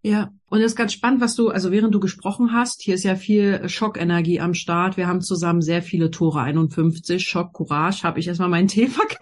[0.05, 3.05] Ja, und das ist ganz spannend, was du, also während du gesprochen hast, hier ist
[3.05, 4.97] ja viel Schockenergie am Start.
[4.97, 7.25] Wir haben zusammen sehr viele Tore 51.
[7.25, 9.21] Schock, Courage, habe ich erstmal meinen Tee verkehrt.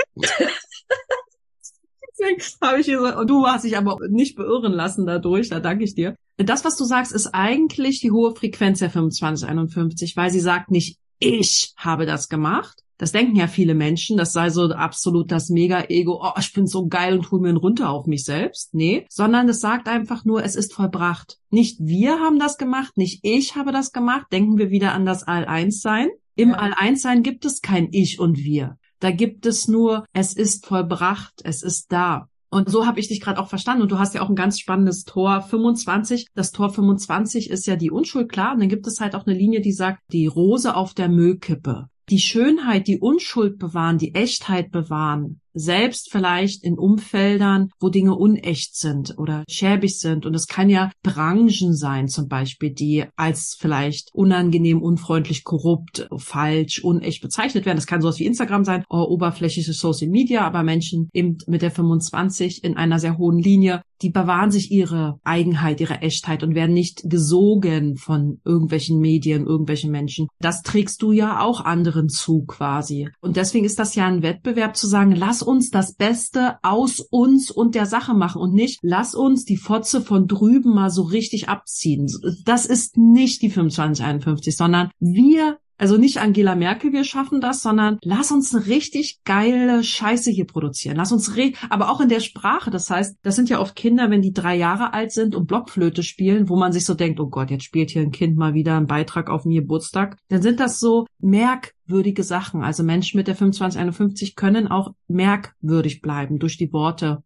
[2.62, 6.16] habe ich gesagt, du hast dich aber nicht beirren lassen dadurch, da danke ich dir.
[6.37, 10.99] Das, was du sagst, ist eigentlich die hohe Frequenz der 2551, weil sie sagt nicht,
[11.19, 16.20] ich habe das gemacht, das denken ja viele Menschen, das sei so absolut das Mega-Ego,
[16.22, 18.74] oh, ich bin so geil und hol mir einen runter auf mich selbst.
[18.74, 21.38] Nee, sondern es sagt einfach nur, es ist vollbracht.
[21.48, 24.26] Nicht wir haben das gemacht, nicht ich habe das gemacht.
[24.30, 26.10] Denken wir wieder an das All-Eins-Sein.
[26.34, 26.56] Im ja.
[26.56, 28.76] All-Eins-Sein gibt es kein Ich und wir.
[28.98, 32.28] Da gibt es nur, es ist vollbracht, es ist da.
[32.50, 33.80] Und so habe ich dich gerade auch verstanden.
[33.80, 36.26] Und du hast ja auch ein ganz spannendes Tor 25.
[36.34, 38.52] Das Tor 25 ist ja die Unschuld, klar.
[38.52, 41.88] Und dann gibt es halt auch eine Linie, die sagt, die Rose auf der Müllkippe
[42.11, 48.77] die Schönheit, die Unschuld bewahren, die Echtheit bewahren, selbst vielleicht in Umfeldern, wo Dinge unecht
[48.77, 50.27] sind oder schäbig sind.
[50.27, 56.83] Und es kann ja Branchen sein, zum Beispiel, die als vielleicht unangenehm, unfreundlich, korrupt, falsch,
[56.85, 57.79] unecht bezeichnet werden.
[57.79, 61.70] Das kann sowas wie Instagram sein, oder oberflächliche Social Media, aber Menschen eben mit der
[61.70, 66.74] 25 in einer sehr hohen Linie die bewahren sich ihre Eigenheit, ihre Echtheit und werden
[66.74, 70.28] nicht gesogen von irgendwelchen Medien, irgendwelchen Menschen.
[70.40, 73.08] Das trägst du ja auch anderen zu quasi.
[73.20, 77.50] Und deswegen ist das ja ein Wettbewerb zu sagen, lass uns das Beste aus uns
[77.50, 81.48] und der Sache machen und nicht, lass uns die Fotze von drüben mal so richtig
[81.48, 82.06] abziehen.
[82.44, 87.99] Das ist nicht die 2551, sondern wir also nicht Angela Merkel, wir schaffen das, sondern
[88.03, 90.97] lass uns eine richtig geile Scheiße hier produzieren.
[90.97, 92.71] Lass uns re aber auch in der Sprache.
[92.71, 96.03] Das heißt, das sind ja oft Kinder, wenn die drei Jahre alt sind und Blockflöte
[96.03, 98.77] spielen, wo man sich so denkt, oh Gott, jetzt spielt hier ein Kind mal wieder
[98.77, 100.19] einen Beitrag auf den Geburtstag.
[100.29, 102.62] Dann sind das so merkwürdige Sachen.
[102.62, 107.23] Also Menschen mit der 2551 können auch merkwürdig bleiben durch die Worte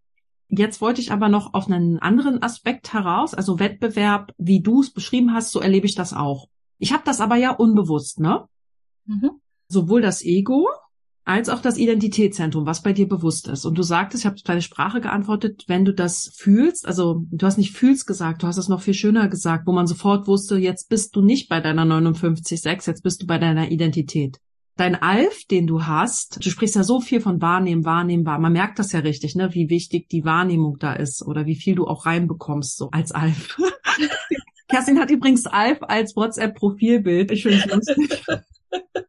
[0.48, 4.92] Jetzt wollte ich aber noch auf einen anderen Aspekt heraus, also Wettbewerb, wie du es
[4.92, 6.48] beschrieben hast, so erlebe ich das auch.
[6.84, 8.44] Ich habe das aber ja unbewusst, ne?
[9.06, 9.40] Mhm.
[9.68, 10.68] Sowohl das Ego
[11.24, 13.64] als auch das Identitätszentrum, was bei dir bewusst ist.
[13.64, 17.56] Und du sagtest, ich habe deine Sprache geantwortet, wenn du das fühlst, also du hast
[17.56, 20.90] nicht fühlst gesagt, du hast es noch viel schöner gesagt, wo man sofort wusste, jetzt
[20.90, 24.38] bist du nicht bei deiner 59,6, jetzt bist du bei deiner Identität.
[24.76, 28.38] Dein Alf, den du hast, du sprichst ja so viel von Wahrnehmen, Wahrnehmen, wahr.
[28.38, 31.76] Man merkt das ja richtig, ne, wie wichtig die Wahrnehmung da ist oder wie viel
[31.76, 33.56] du auch reinbekommst, so als Alf.
[34.74, 37.30] Kerstin hat übrigens Alf als WhatsApp-Profilbild.
[37.30, 38.24] Ich finde es lustig.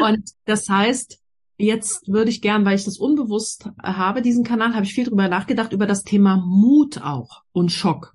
[0.00, 1.18] Und das heißt,
[1.58, 5.28] jetzt würde ich gern, weil ich das unbewusst habe, diesen Kanal, habe ich viel drüber
[5.28, 8.14] nachgedacht, über das Thema Mut auch und Schock.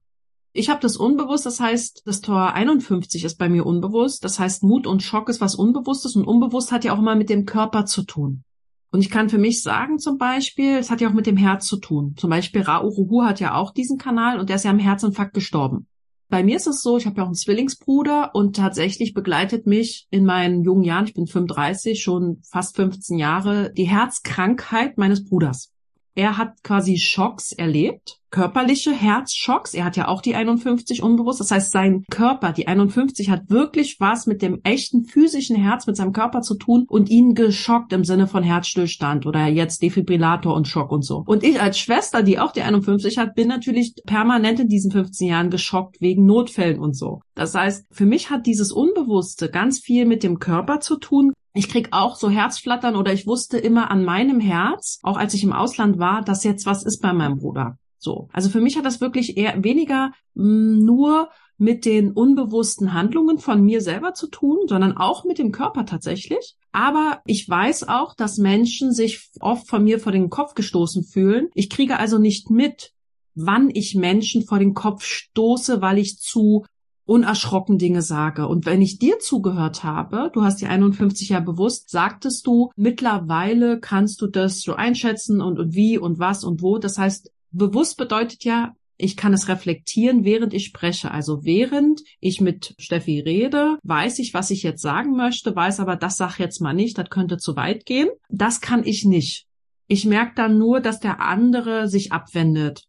[0.52, 4.24] Ich habe das unbewusst, das heißt, das Tor 51 ist bei mir unbewusst.
[4.24, 7.30] Das heißt, Mut und Schock ist was Unbewusstes und unbewusst hat ja auch immer mit
[7.30, 8.44] dem Körper zu tun.
[8.90, 11.68] Und ich kann für mich sagen zum Beispiel, es hat ja auch mit dem Herz
[11.68, 12.16] zu tun.
[12.18, 15.86] Zum Beispiel Rauruhu hat ja auch diesen Kanal und der ist ja am Herzinfarkt gestorben.
[16.30, 20.08] Bei mir ist es so, ich habe ja auch einen Zwillingsbruder und tatsächlich begleitet mich
[20.12, 25.74] in meinen jungen Jahren, ich bin 35, schon fast 15 Jahre, die Herzkrankheit meines Bruders.
[26.16, 29.74] Er hat quasi Schocks erlebt, körperliche Herzschocks.
[29.74, 31.40] Er hat ja auch die 51 unbewusst.
[31.40, 35.96] Das heißt, sein Körper, die 51, hat wirklich was mit dem echten physischen Herz, mit
[35.96, 40.68] seinem Körper zu tun und ihn geschockt im Sinne von Herzstillstand oder jetzt Defibrillator und
[40.68, 41.24] Schock und so.
[41.26, 45.28] Und ich als Schwester, die auch die 51 hat, bin natürlich permanent in diesen 15
[45.28, 47.22] Jahren geschockt wegen Notfällen und so.
[47.36, 51.68] Das heißt, für mich hat dieses Unbewusste ganz viel mit dem Körper zu tun, ich
[51.68, 55.52] krieg auch so Herzflattern oder ich wusste immer an meinem Herz, auch als ich im
[55.52, 57.78] Ausland war, dass jetzt was ist bei meinem Bruder.
[57.98, 58.30] So.
[58.32, 63.40] Also für mich hat das wirklich eher weniger mh, mm, nur mit den unbewussten Handlungen
[63.40, 66.56] von mir selber zu tun, sondern auch mit dem Körper tatsächlich.
[66.72, 71.50] Aber ich weiß auch, dass Menschen sich oft von mir vor den Kopf gestoßen fühlen.
[71.56, 72.94] Ich kriege also nicht mit,
[73.36, 76.64] wann ich Menschen vor den Kopf stoße, weil ich zu
[77.10, 78.48] unerschrocken Dinge sage.
[78.48, 83.80] Und wenn ich dir zugehört habe, du hast die 51 ja bewusst, sagtest du, mittlerweile
[83.80, 86.78] kannst du das so einschätzen und, und wie und was und wo.
[86.78, 91.10] Das heißt, bewusst bedeutet ja, Ich kann es reflektieren, während ich spreche.
[91.12, 95.96] Also während ich mit Steffi rede, weiß ich, was ich jetzt sagen möchte, weiß aber,
[95.96, 98.10] das sag jetzt mal nicht, das könnte zu weit gehen.
[98.28, 99.46] Das kann ich nicht.
[99.88, 102.89] Ich merke dann nur, dass der andere sich abwendet.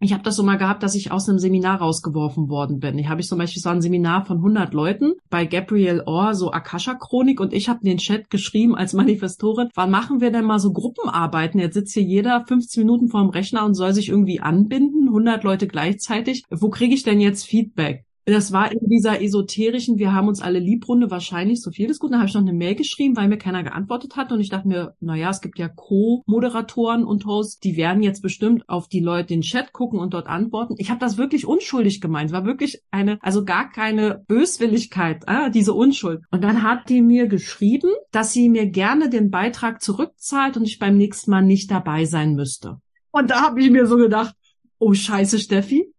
[0.00, 2.98] Ich habe das so mal gehabt, dass ich aus einem Seminar rausgeworfen worden bin.
[2.98, 6.52] Ich habe ich zum Beispiel so ein Seminar von 100 Leuten bei Gabriel Orr, so
[6.52, 10.60] Akasha-Chronik, und ich habe in den Chat geschrieben als Manifestorin, wann machen wir denn mal
[10.60, 11.58] so Gruppenarbeiten?
[11.58, 15.66] Jetzt sitzt hier jeder 15 Minuten vorm Rechner und soll sich irgendwie anbinden, 100 Leute
[15.66, 16.44] gleichzeitig.
[16.48, 18.04] Wo kriege ich denn jetzt Feedback?
[18.30, 22.12] Das war in dieser esoterischen, wir haben uns alle Liebrunde wahrscheinlich, so viel ist gut.
[22.12, 24.32] Dann habe ich noch eine Mail geschrieben, weil mir keiner geantwortet hat.
[24.32, 28.20] Und ich dachte mir, na ja, es gibt ja Co-Moderatoren und Hosts, die werden jetzt
[28.20, 30.74] bestimmt auf die Leute den Chat gucken und dort antworten.
[30.76, 32.28] Ich habe das wirklich unschuldig gemeint.
[32.28, 36.20] Es war wirklich eine, also gar keine Böswilligkeit, äh, diese Unschuld.
[36.30, 40.78] Und dann hat die mir geschrieben, dass sie mir gerne den Beitrag zurückzahlt und ich
[40.78, 42.78] beim nächsten Mal nicht dabei sein müsste.
[43.10, 44.34] Und da habe ich mir so gedacht,
[44.78, 45.94] oh scheiße, Steffi,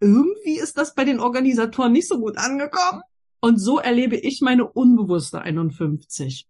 [0.00, 3.02] irgendwie ist das bei den Organisatoren nicht so gut angekommen.
[3.40, 6.46] Und so erlebe ich meine unbewusste 51.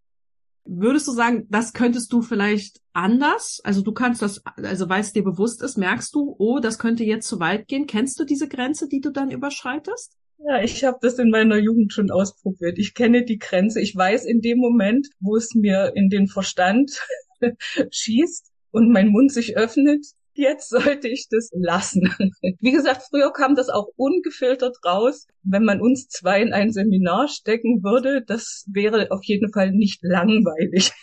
[0.64, 3.60] Würdest du sagen, das könntest du vielleicht anders?
[3.64, 7.04] Also du kannst das, also weil es dir bewusst ist, merkst du, oh, das könnte
[7.04, 7.86] jetzt zu weit gehen.
[7.86, 10.16] Kennst du diese Grenze, die du dann überschreitest?
[10.38, 12.78] Ja, ich habe das in meiner Jugend schon ausprobiert.
[12.78, 13.80] Ich kenne die Grenze.
[13.80, 16.92] Ich weiß in dem Moment, wo es mir in den Verstand
[17.90, 20.06] schießt und mein Mund sich öffnet,
[20.40, 22.12] jetzt sollte ich das lassen.
[22.60, 25.26] Wie gesagt, früher kam das auch ungefiltert raus.
[25.42, 30.00] Wenn man uns zwei in ein Seminar stecken würde, das wäre auf jeden Fall nicht
[30.02, 30.92] langweilig.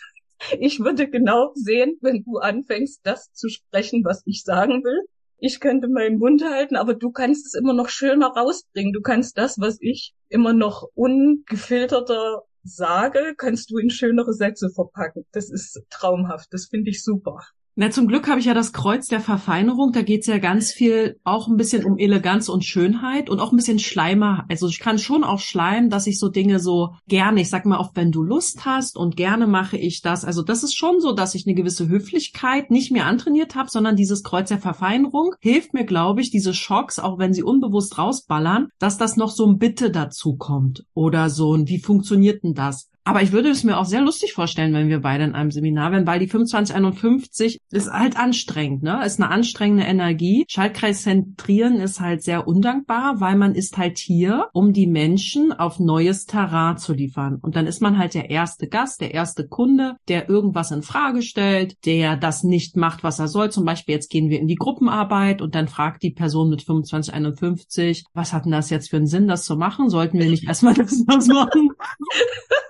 [0.59, 5.01] Ich würde genau sehen, wenn du anfängst, das zu sprechen, was ich sagen will.
[5.39, 8.93] Ich könnte meinen Mund halten, aber du kannst es immer noch schöner rausbringen.
[8.93, 15.25] Du kannst das, was ich immer noch ungefilterter sage, kannst du in schönere Sätze verpacken.
[15.31, 16.53] Das ist traumhaft.
[16.53, 17.39] Das finde ich super.
[17.79, 19.91] Na, zum Glück habe ich ja das Kreuz der Verfeinerung.
[19.91, 23.55] Da geht's ja ganz viel auch ein bisschen um Eleganz und Schönheit und auch ein
[23.55, 24.45] bisschen Schleimer.
[24.49, 27.77] Also ich kann schon auch schleimen, dass ich so Dinge so gerne, ich sag mal
[27.77, 30.25] oft, wenn du Lust hast und gerne mache ich das.
[30.25, 33.95] Also das ist schon so, dass ich eine gewisse Höflichkeit nicht mehr antrainiert habe, sondern
[33.95, 38.69] dieses Kreuz der Verfeinerung hilft mir, glaube ich, diese Schocks, auch wenn sie unbewusst rausballern,
[38.79, 42.89] dass das noch so ein Bitte dazu kommt oder so ein, wie funktioniert denn das?
[43.07, 45.93] Aber ich würde es mir auch sehr lustig vorstellen, wenn wir beide in einem Seminar
[45.93, 49.01] wären, weil die 2551 ist halt anstrengend, ne?
[49.05, 50.43] Ist eine anstrengende Energie.
[50.49, 55.79] Schaltkreis zentrieren ist halt sehr undankbar, weil man ist halt hier, um die Menschen auf
[55.79, 57.39] neues Terrain zu liefern.
[57.41, 61.21] Und dann ist man halt der erste Gast, der erste Kunde, der irgendwas in Frage
[61.21, 63.51] stellt, der das nicht macht, was er soll.
[63.51, 68.03] Zum Beispiel jetzt gehen wir in die Gruppenarbeit und dann fragt die Person mit 2551,
[68.13, 69.89] was hat denn das jetzt für einen Sinn, das zu machen?
[69.89, 71.69] Sollten wir nicht erstmal das machen?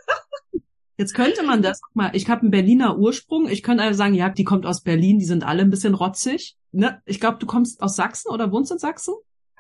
[0.98, 3.48] Jetzt könnte man das, mal, ich habe einen Berliner Ursprung.
[3.48, 6.58] Ich könnte einfach sagen, ja, die kommt aus Berlin, die sind alle ein bisschen rotzig.
[6.72, 7.02] Ne?
[7.06, 9.14] Ich glaube, du kommst aus Sachsen oder wohnst in Sachsen?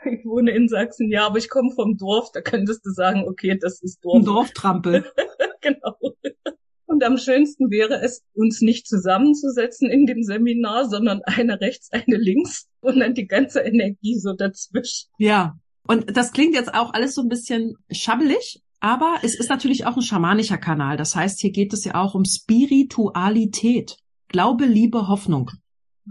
[0.05, 2.31] Ich wohne in Sachsen, ja, aber ich komme vom Dorf.
[2.31, 4.17] Da könntest du sagen, okay, das ist Dorf.
[4.17, 5.05] Ein Dorftrampel.
[5.61, 5.95] genau.
[6.85, 12.17] Und am schönsten wäre es, uns nicht zusammenzusetzen in dem Seminar, sondern eine rechts, eine
[12.17, 15.09] links und dann die ganze Energie so dazwischen.
[15.19, 15.59] Ja.
[15.85, 19.95] Und das klingt jetzt auch alles so ein bisschen schabbelig, aber es ist natürlich auch
[19.95, 20.97] ein schamanischer Kanal.
[20.97, 23.97] Das heißt, hier geht es ja auch um Spiritualität.
[24.27, 25.51] Glaube, Liebe, Hoffnung.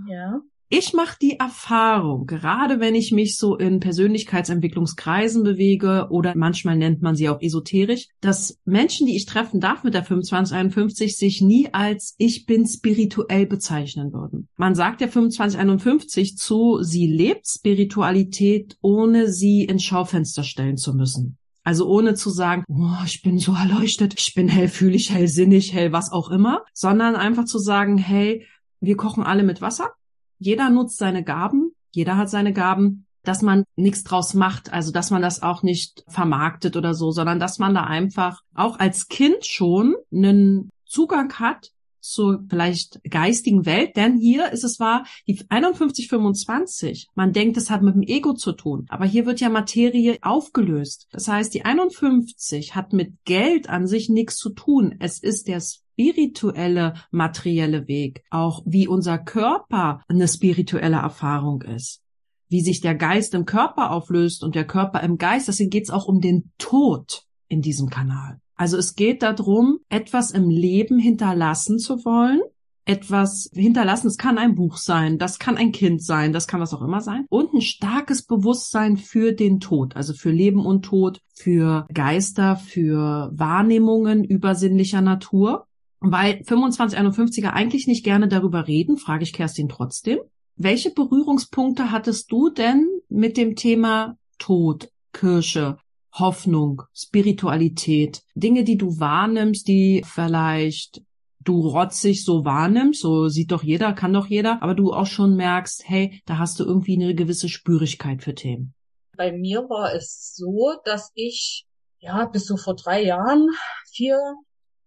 [0.09, 0.41] Ja.
[0.69, 7.03] Ich mache die Erfahrung, gerade wenn ich mich so in Persönlichkeitsentwicklungskreisen bewege oder manchmal nennt
[7.03, 11.69] man sie auch esoterisch, dass Menschen, die ich treffen darf mit der 2551, sich nie
[11.73, 14.49] als ich bin spirituell bezeichnen würden.
[14.57, 21.39] Man sagt der 2551 zu, sie lebt Spiritualität, ohne sie ins Schaufenster stellen zu müssen.
[21.67, 26.13] Also ohne zu sagen, oh, ich bin so erleuchtet, ich bin hellfühlig, hellsinnig, hell, was
[26.13, 28.47] auch immer, sondern einfach zu sagen, hey,
[28.79, 29.91] wir kochen alle mit Wasser.
[30.39, 35.11] Jeder nutzt seine Gaben, jeder hat seine Gaben, dass man nichts draus macht, also dass
[35.11, 39.45] man das auch nicht vermarktet oder so, sondern dass man da einfach auch als Kind
[39.45, 47.09] schon einen Zugang hat zur vielleicht geistigen Welt, denn hier ist es wahr, die 5125,
[47.15, 51.09] man denkt, es hat mit dem Ego zu tun, aber hier wird ja Materie aufgelöst.
[51.11, 54.97] Das heißt, die 51 hat mit Geld an sich nichts zu tun.
[54.99, 62.03] Es ist der spirituelle, materielle Weg, auch wie unser Körper eine spirituelle Erfahrung ist
[62.49, 65.49] wie sich der Geist im Körper auflöst und der Körper im Geist.
[65.49, 68.41] Deswegen geht es auch um den Tod in diesem Kanal.
[68.57, 72.41] Also es geht darum, etwas im Leben hinterlassen zu wollen,
[72.87, 74.07] etwas hinterlassen.
[74.07, 77.01] Es kann ein Buch sein, das kann ein Kind sein, das kann was auch immer
[77.01, 77.27] sein.
[77.29, 83.31] Und ein starkes Bewusstsein für den Tod, also für Leben und Tod, für Geister, für
[83.35, 85.67] Wahrnehmungen übersinnlicher Natur.
[86.01, 90.19] Weil 2551er eigentlich nicht gerne darüber reden, frage ich Kerstin trotzdem.
[90.57, 95.79] Welche Berührungspunkte hattest du denn mit dem Thema Tod, Kirche,
[96.19, 101.03] Hoffnung, Spiritualität, Dinge, die du wahrnimmst, die vielleicht
[101.45, 105.37] du rotzig so wahrnimmst, so sieht doch jeder, kann doch jeder, aber du auch schon
[105.37, 108.75] merkst, hey, da hast du irgendwie eine gewisse Spürigkeit für Themen.
[109.17, 111.67] Bei mir war es so, dass ich
[111.99, 113.49] ja bis so vor drei Jahren,
[113.93, 114.19] vier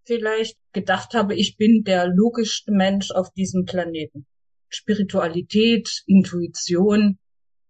[0.06, 4.26] vielleicht, gedacht habe, ich bin der logischste Mensch auf diesem Planeten.
[4.68, 7.18] Spiritualität, Intuition,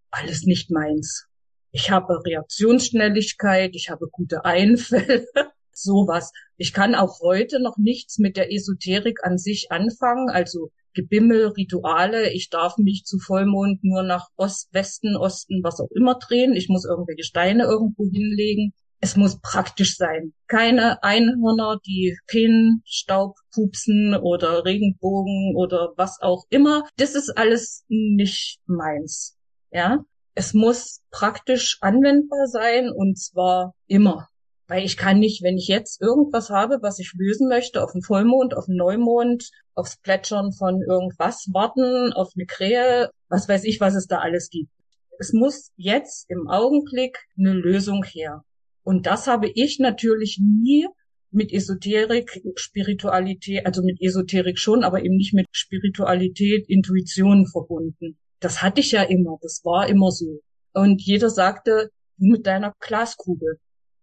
[0.09, 1.28] alles nicht meins.
[1.71, 5.25] Ich habe Reaktionsschnelligkeit, ich habe gute Einfälle,
[5.71, 6.31] sowas.
[6.57, 12.31] Ich kann auch heute noch nichts mit der Esoterik an sich anfangen, also Gebimmel, Rituale.
[12.33, 16.53] Ich darf mich zu Vollmond nur nach Ost, Westen, Osten, was auch immer drehen.
[16.53, 18.73] Ich muss irgendwelche Steine irgendwo hinlegen.
[18.99, 20.33] Es muss praktisch sein.
[20.47, 26.83] Keine Einhörner, die Feenstaub pupsen oder Regenbogen oder was auch immer.
[26.97, 29.37] Das ist alles nicht meins.
[29.71, 30.03] Ja.
[30.39, 34.29] Es muss praktisch anwendbar sein und zwar immer.
[34.67, 38.01] Weil ich kann nicht, wenn ich jetzt irgendwas habe, was ich lösen möchte, auf den
[38.01, 43.81] Vollmond, auf den Neumond, aufs Plätschern von irgendwas warten, auf eine Krähe, was weiß ich,
[43.81, 44.71] was es da alles gibt.
[45.19, 48.45] Es muss jetzt im Augenblick eine Lösung her.
[48.83, 50.87] Und das habe ich natürlich nie
[51.31, 58.17] mit Esoterik, Spiritualität, also mit Esoterik schon, aber eben nicht mit Spiritualität, Intuition verbunden.
[58.39, 60.41] Das hatte ich ja immer, das war immer so.
[60.73, 63.59] Und jeder sagte, mit deiner Glaskugel.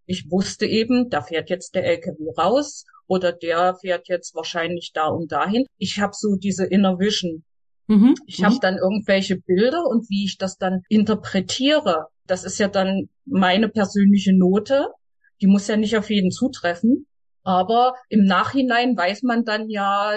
[0.06, 5.08] Ich wusste eben, da fährt jetzt der LKW raus oder der fährt jetzt wahrscheinlich da
[5.08, 5.66] und dahin.
[5.78, 7.44] Ich habe so diese Inner Vision.
[7.88, 8.14] Mhm.
[8.26, 8.60] Ich habe mhm.
[8.60, 14.36] dann irgendwelche Bilder und wie ich das dann interpretiere, das ist ja dann meine persönliche
[14.36, 14.88] Note.
[15.40, 17.06] Die muss ja nicht auf jeden zutreffen.
[17.42, 20.14] Aber im Nachhinein weiß man dann ja,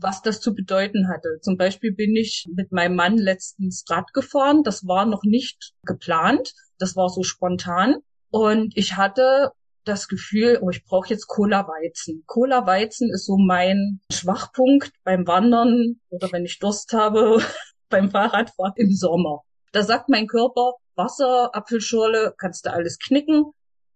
[0.00, 1.38] was das zu bedeuten hatte.
[1.42, 4.62] Zum Beispiel bin ich mit meinem Mann letztens Rad gefahren.
[4.62, 6.54] Das war noch nicht geplant.
[6.78, 7.96] Das war so spontan.
[8.30, 9.52] Und ich hatte
[9.84, 12.24] das Gefühl, oh, ich brauche jetzt Cola-Weizen.
[12.26, 17.42] Cola-Weizen ist so mein Schwachpunkt beim Wandern oder wenn ich Durst habe
[17.88, 19.42] beim Fahrradfahren im Sommer.
[19.72, 23.52] Da sagt mein Körper, Wasser, Apfelschorle, kannst du alles knicken.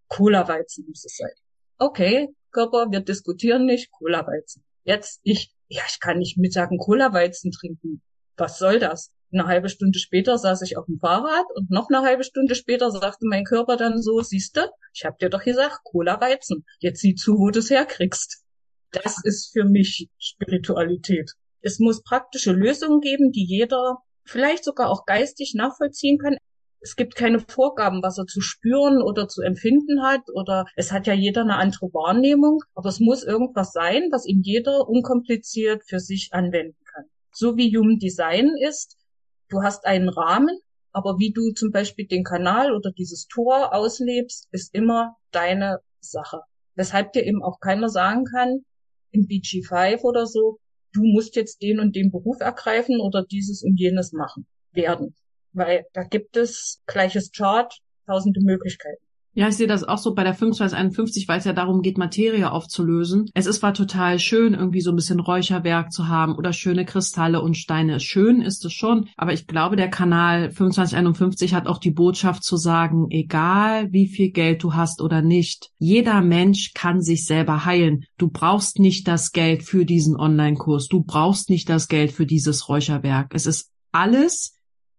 [0.09, 1.33] Cola-Weizen muss es sein.
[1.79, 4.65] Okay, Körper, wir diskutieren nicht, Cola-Weizen.
[4.85, 8.03] Jetzt ich, ja, ich kann nicht mittagen Cola-Weizen trinken.
[8.37, 9.11] Was soll das?
[9.33, 12.91] Eine halbe Stunde später saß ich auf dem Fahrrad und noch eine halbe Stunde später
[12.91, 16.65] sagte mein Körper dann so, siehste, ich hab dir doch gesagt, Cola Weizen.
[16.79, 18.45] Jetzt sieh zu, wo du es herkriegst.
[18.93, 21.33] Das ist für mich Spiritualität.
[21.63, 26.37] Es muss praktische Lösungen geben, die jeder vielleicht sogar auch geistig nachvollziehen kann.
[26.85, 31.07] Es gibt keine Vorgaben, was er zu spüren oder zu empfinden hat oder es hat
[31.07, 35.99] ja jeder eine andere Wahrnehmung, aber es muss irgendwas sein, was ihm jeder unkompliziert für
[35.99, 37.05] sich anwenden kann.
[37.33, 38.99] So wie Human Design ist,
[39.55, 40.59] Du hast einen Rahmen,
[40.93, 46.41] aber wie du zum Beispiel den Kanal oder dieses Tor auslebst, ist immer deine Sache.
[46.75, 48.65] Weshalb dir eben auch keiner sagen kann,
[49.11, 50.59] im BG5 oder so,
[50.93, 55.15] du musst jetzt den und den Beruf ergreifen oder dieses und jenes machen werden.
[55.55, 57.73] Weil da gibt es gleiches Chart,
[58.07, 59.05] tausende Möglichkeiten.
[59.37, 62.53] Ja, ich sehe das auch so bei der 5251, weil es ja darum geht, Materie
[62.53, 63.29] aufzulösen.
[63.35, 67.43] Es ist zwar total schön, irgendwie so ein bisschen Räucherwerk zu haben oder schöne Kristalle
[67.43, 67.99] und Steine.
[67.99, 72.57] Schön ist es schon, aber ich glaube, der Kanal 2551 hat auch die Botschaft zu
[72.57, 78.05] sagen, egal wie viel Geld du hast oder nicht, jeder Mensch kann sich selber heilen.
[78.19, 80.87] Du brauchst nicht das Geld für diesen Online-Kurs.
[80.87, 83.35] Du brauchst nicht das Geld für dieses Räucherwerk.
[83.35, 84.54] Es ist alles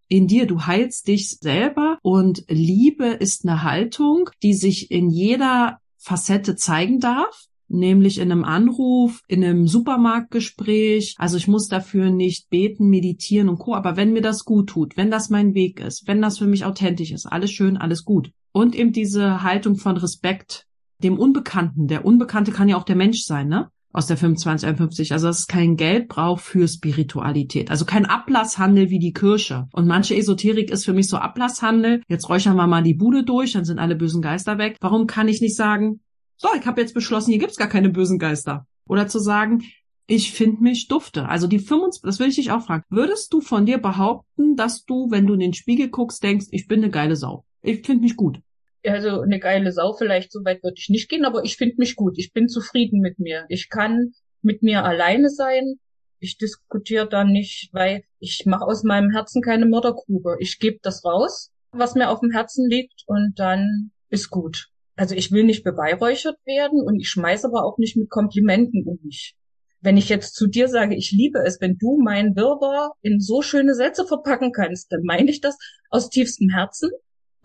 [0.08, 5.78] in dir, du heilst dich selber und Liebe ist eine Haltung, die sich in jeder
[5.96, 11.14] Facette zeigen darf nämlich in einem Anruf, in einem Supermarktgespräch.
[11.18, 13.74] Also ich muss dafür nicht beten, meditieren und co.
[13.74, 16.64] Aber wenn mir das gut tut, wenn das mein Weg ist, wenn das für mich
[16.64, 18.30] authentisch ist, alles schön, alles gut.
[18.52, 20.66] Und eben diese Haltung von Respekt
[21.02, 21.88] dem Unbekannten.
[21.88, 23.70] Der Unbekannte kann ja auch der Mensch sein, ne?
[23.96, 25.12] Aus der 2551.
[25.12, 27.70] Also dass es kein Geld braucht für Spiritualität.
[27.70, 29.68] Also kein Ablasshandel wie die Kirche.
[29.72, 32.02] Und manche Esoterik ist für mich so Ablasshandel.
[32.08, 34.76] Jetzt räuchern wir mal die Bude durch, dann sind alle bösen Geister weg.
[34.80, 36.00] Warum kann ich nicht sagen,
[36.36, 38.66] so, ich habe jetzt beschlossen, hier gibt's gar keine bösen Geister.
[38.86, 39.62] Oder zu sagen,
[40.06, 41.28] ich finde mich dufte.
[41.28, 42.84] Also die 25, das will ich dich auch fragen.
[42.90, 46.68] Würdest du von dir behaupten, dass du, wenn du in den Spiegel guckst, denkst, ich
[46.68, 47.44] bin eine geile Sau?
[47.62, 48.40] Ich finde mich gut
[48.88, 51.96] also eine geile Sau vielleicht, so weit würde ich nicht gehen, aber ich finde mich
[51.96, 52.18] gut.
[52.18, 53.44] Ich bin zufrieden mit mir.
[53.48, 54.12] Ich kann
[54.42, 55.76] mit mir alleine sein.
[56.18, 60.36] Ich diskutiere da nicht, weil ich mache aus meinem Herzen keine Mördergrube.
[60.40, 64.68] Ich gebe das raus, was mir auf dem Herzen liegt und dann ist gut.
[64.96, 68.98] Also ich will nicht beweihräuchert werden und ich schmeiß aber auch nicht mit Komplimenten um
[69.02, 69.36] mich.
[69.82, 73.42] Wenn ich jetzt zu dir sage, ich liebe es, wenn du meinen Wirrwarr in so
[73.42, 75.58] schöne Sätze verpacken kannst, dann meine ich das
[75.90, 76.90] aus tiefstem Herzen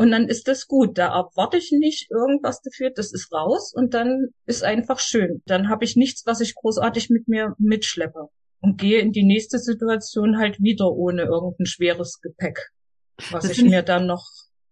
[0.01, 0.97] und dann ist das gut.
[0.97, 5.41] Da erwarte ich nicht irgendwas dafür, das ist raus und dann ist einfach schön.
[5.45, 8.29] Dann habe ich nichts, was ich großartig mit mir mitschleppe
[8.61, 12.71] und gehe in die nächste Situation halt wieder ohne irgendein schweres Gepäck,
[13.29, 14.25] was das ich mir dann noch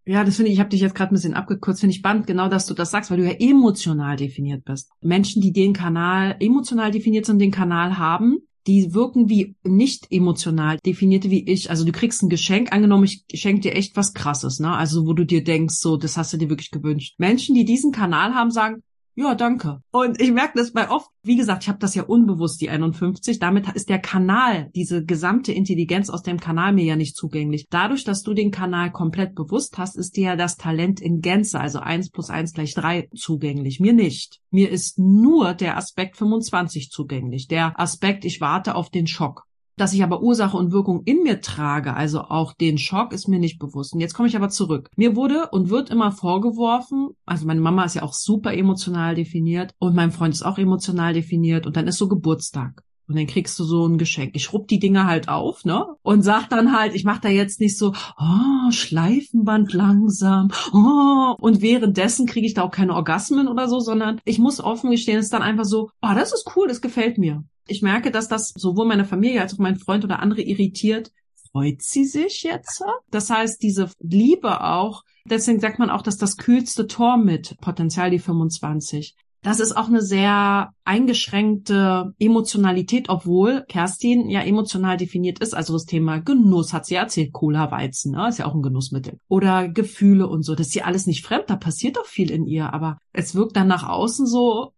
[0.06, 2.26] ja, das finde ich, ich habe dich jetzt gerade ein bisschen abgekürzt, finde ich spannend,
[2.26, 4.90] genau, dass du das sagst, weil du ja emotional definiert bist.
[5.02, 8.40] Menschen, die den Kanal emotional definiert sind, den Kanal haben,
[8.70, 11.72] die wirken wie nicht emotional definierte wie ich.
[11.72, 14.72] Also du kriegst ein Geschenk, angenommen, ich schenke dir echt was krasses, ne?
[14.72, 17.16] Also wo du dir denkst, so, das hast du dir wirklich gewünscht.
[17.18, 18.84] Menschen, die diesen Kanal haben, sagen,
[19.20, 19.82] ja, danke.
[19.92, 23.38] Und ich merke das bei oft, wie gesagt, ich habe das ja unbewusst, die 51.
[23.38, 27.68] Damit ist der Kanal, diese gesamte Intelligenz aus dem Kanal mir ja nicht zugänglich.
[27.70, 31.60] Dadurch, dass du den Kanal komplett bewusst hast, ist dir ja das Talent in Gänze,
[31.60, 33.82] also eins plus eins gleich drei zugänglich.
[33.82, 34.40] Mir nicht.
[34.52, 37.50] Mir ist nur der Aspekt 25 zugänglich.
[37.50, 39.49] Der Aspekt, ich warte auf den Schock
[39.80, 43.40] dass ich aber Ursache und Wirkung in mir trage, also auch den Schock, ist mir
[43.40, 43.94] nicht bewusst.
[43.94, 44.90] Und jetzt komme ich aber zurück.
[44.96, 49.74] Mir wurde und wird immer vorgeworfen, also meine Mama ist ja auch super emotional definiert
[49.80, 52.84] und mein Freund ist auch emotional definiert und dann ist so Geburtstag.
[53.10, 54.36] Und dann kriegst du so ein Geschenk.
[54.36, 55.96] Ich rupp die Dinger halt auf, ne?
[56.04, 61.36] Und sag dann halt, ich mach da jetzt nicht so, oh, Schleifenband langsam, oh.
[61.40, 65.18] Und währenddessen kriege ich da auch keine Orgasmen oder so, sondern ich muss offen gestehen,
[65.18, 67.44] es ist dann einfach so, oh, das ist cool, das gefällt mir.
[67.68, 71.12] Ich merke, dass das sowohl meine Familie als auch mein Freund oder andere irritiert.
[71.52, 72.84] Freut sie sich jetzt?
[73.10, 78.12] Das heißt, diese Liebe auch, deswegen sagt man auch, dass das kühlste Tor mit Potenzial
[78.12, 79.16] die 25.
[79.42, 85.54] Das ist auch eine sehr eingeschränkte Emotionalität, obwohl Kerstin ja emotional definiert ist.
[85.54, 88.28] Also das Thema Genuss hat sie erzählt, Cola, Weizen, ne?
[88.28, 89.18] ist ja auch ein Genussmittel.
[89.30, 90.56] Oder Gefühle und so.
[90.56, 92.74] Das ist ja alles nicht fremd, da passiert doch viel in ihr.
[92.74, 94.74] Aber es wirkt dann nach außen so,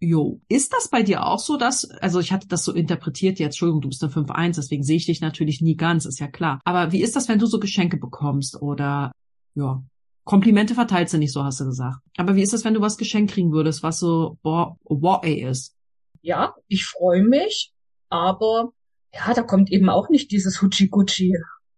[0.00, 3.54] Jo, ist das bei dir auch so, dass, also ich hatte das so interpretiert jetzt,
[3.54, 6.60] Entschuldigung, du bist eine 5-1, deswegen sehe ich dich natürlich nie ganz, ist ja klar.
[6.64, 9.12] Aber wie ist das, wenn du so Geschenke bekommst oder,
[9.54, 9.82] ja,
[10.24, 11.98] Komplimente verteilt sie nicht, so hast du gesagt.
[12.16, 15.76] Aber wie ist das, wenn du was geschenkt kriegen würdest, was so, boah, ey ist?
[16.22, 17.72] Ja, ich freue mich,
[18.08, 18.72] aber
[19.12, 21.36] ja, da kommt eben auch nicht dieses Hutschi-Gutschi.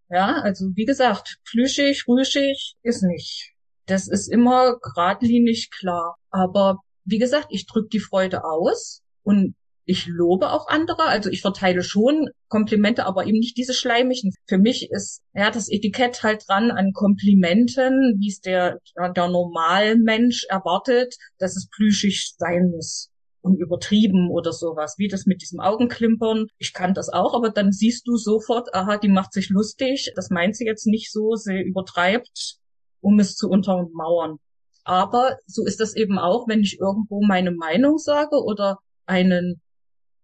[0.09, 3.53] Ja, also wie gesagt, flüschig, rüschig ist nicht.
[3.87, 6.17] Das ist immer geradlinig klar.
[6.31, 9.57] Aber wie gesagt, ich drücke die Freude aus und
[9.87, 14.33] ich lobe auch andere, also ich verteile schon Komplimente, aber eben nicht diese schleimigen.
[14.47, 20.45] Für mich ist ja das Etikett halt dran an Komplimenten, wie es der, der Normalmensch
[20.49, 23.11] erwartet, dass es plüschig sein muss
[23.43, 26.49] und übertrieben oder sowas, wie das mit diesem Augenklimpern.
[26.59, 30.31] Ich kann das auch, aber dann siehst du sofort, aha, die macht sich lustig, das
[30.31, 32.57] meint sie jetzt nicht so, sie übertreibt,
[33.01, 34.39] um es zu untermauern.
[34.83, 39.61] Aber so ist das eben auch, wenn ich irgendwo meine Meinung sage oder einen,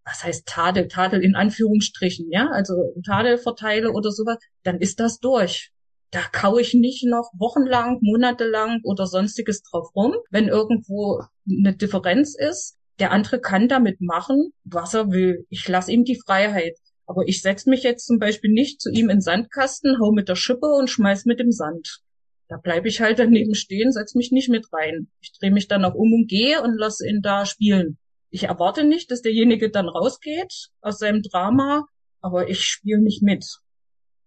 [0.05, 2.75] was heißt Tadel, Tadel in Anführungsstrichen, ja, also
[3.07, 5.73] Tadel verteile oder sowas, dann ist das durch.
[6.11, 10.15] Da kau ich nicht noch wochenlang, monatelang oder sonstiges drauf rum.
[10.31, 15.47] Wenn irgendwo eine Differenz ist, der andere kann damit machen, was er will.
[15.49, 16.77] Ich lasse ihm die Freiheit.
[17.07, 20.37] Aber ich setze mich jetzt zum Beispiel nicht zu ihm in Sandkasten, hau mit der
[20.37, 22.01] Schippe und schmeiß mit dem Sand.
[22.49, 25.09] Da bleibe ich halt daneben stehen, setz mich nicht mit rein.
[25.21, 27.97] Ich drehe mich dann auch um und gehe und lasse ihn da spielen.
[28.33, 31.85] Ich erwarte nicht, dass derjenige dann rausgeht aus seinem Drama,
[32.23, 33.45] aber ich spiele nicht mit.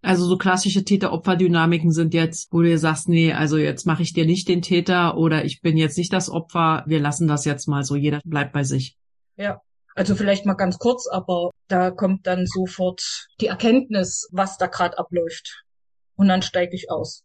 [0.04, 4.28] Also so klassische Täter-Opfer-Dynamiken sind jetzt, wo du sagst, nee, also jetzt mache ich dir
[4.28, 7.84] nicht den Täter oder ich bin jetzt nicht das Opfer, wir lassen das jetzt mal
[7.84, 8.96] so, jeder bleibt bei sich.
[9.38, 9.62] Ja,
[9.96, 15.00] also vielleicht mal ganz kurz, aber da kommt dann sofort die Erkenntnis, was da gerade
[15.00, 15.64] abläuft.
[16.16, 17.25] Und dann steige ich aus.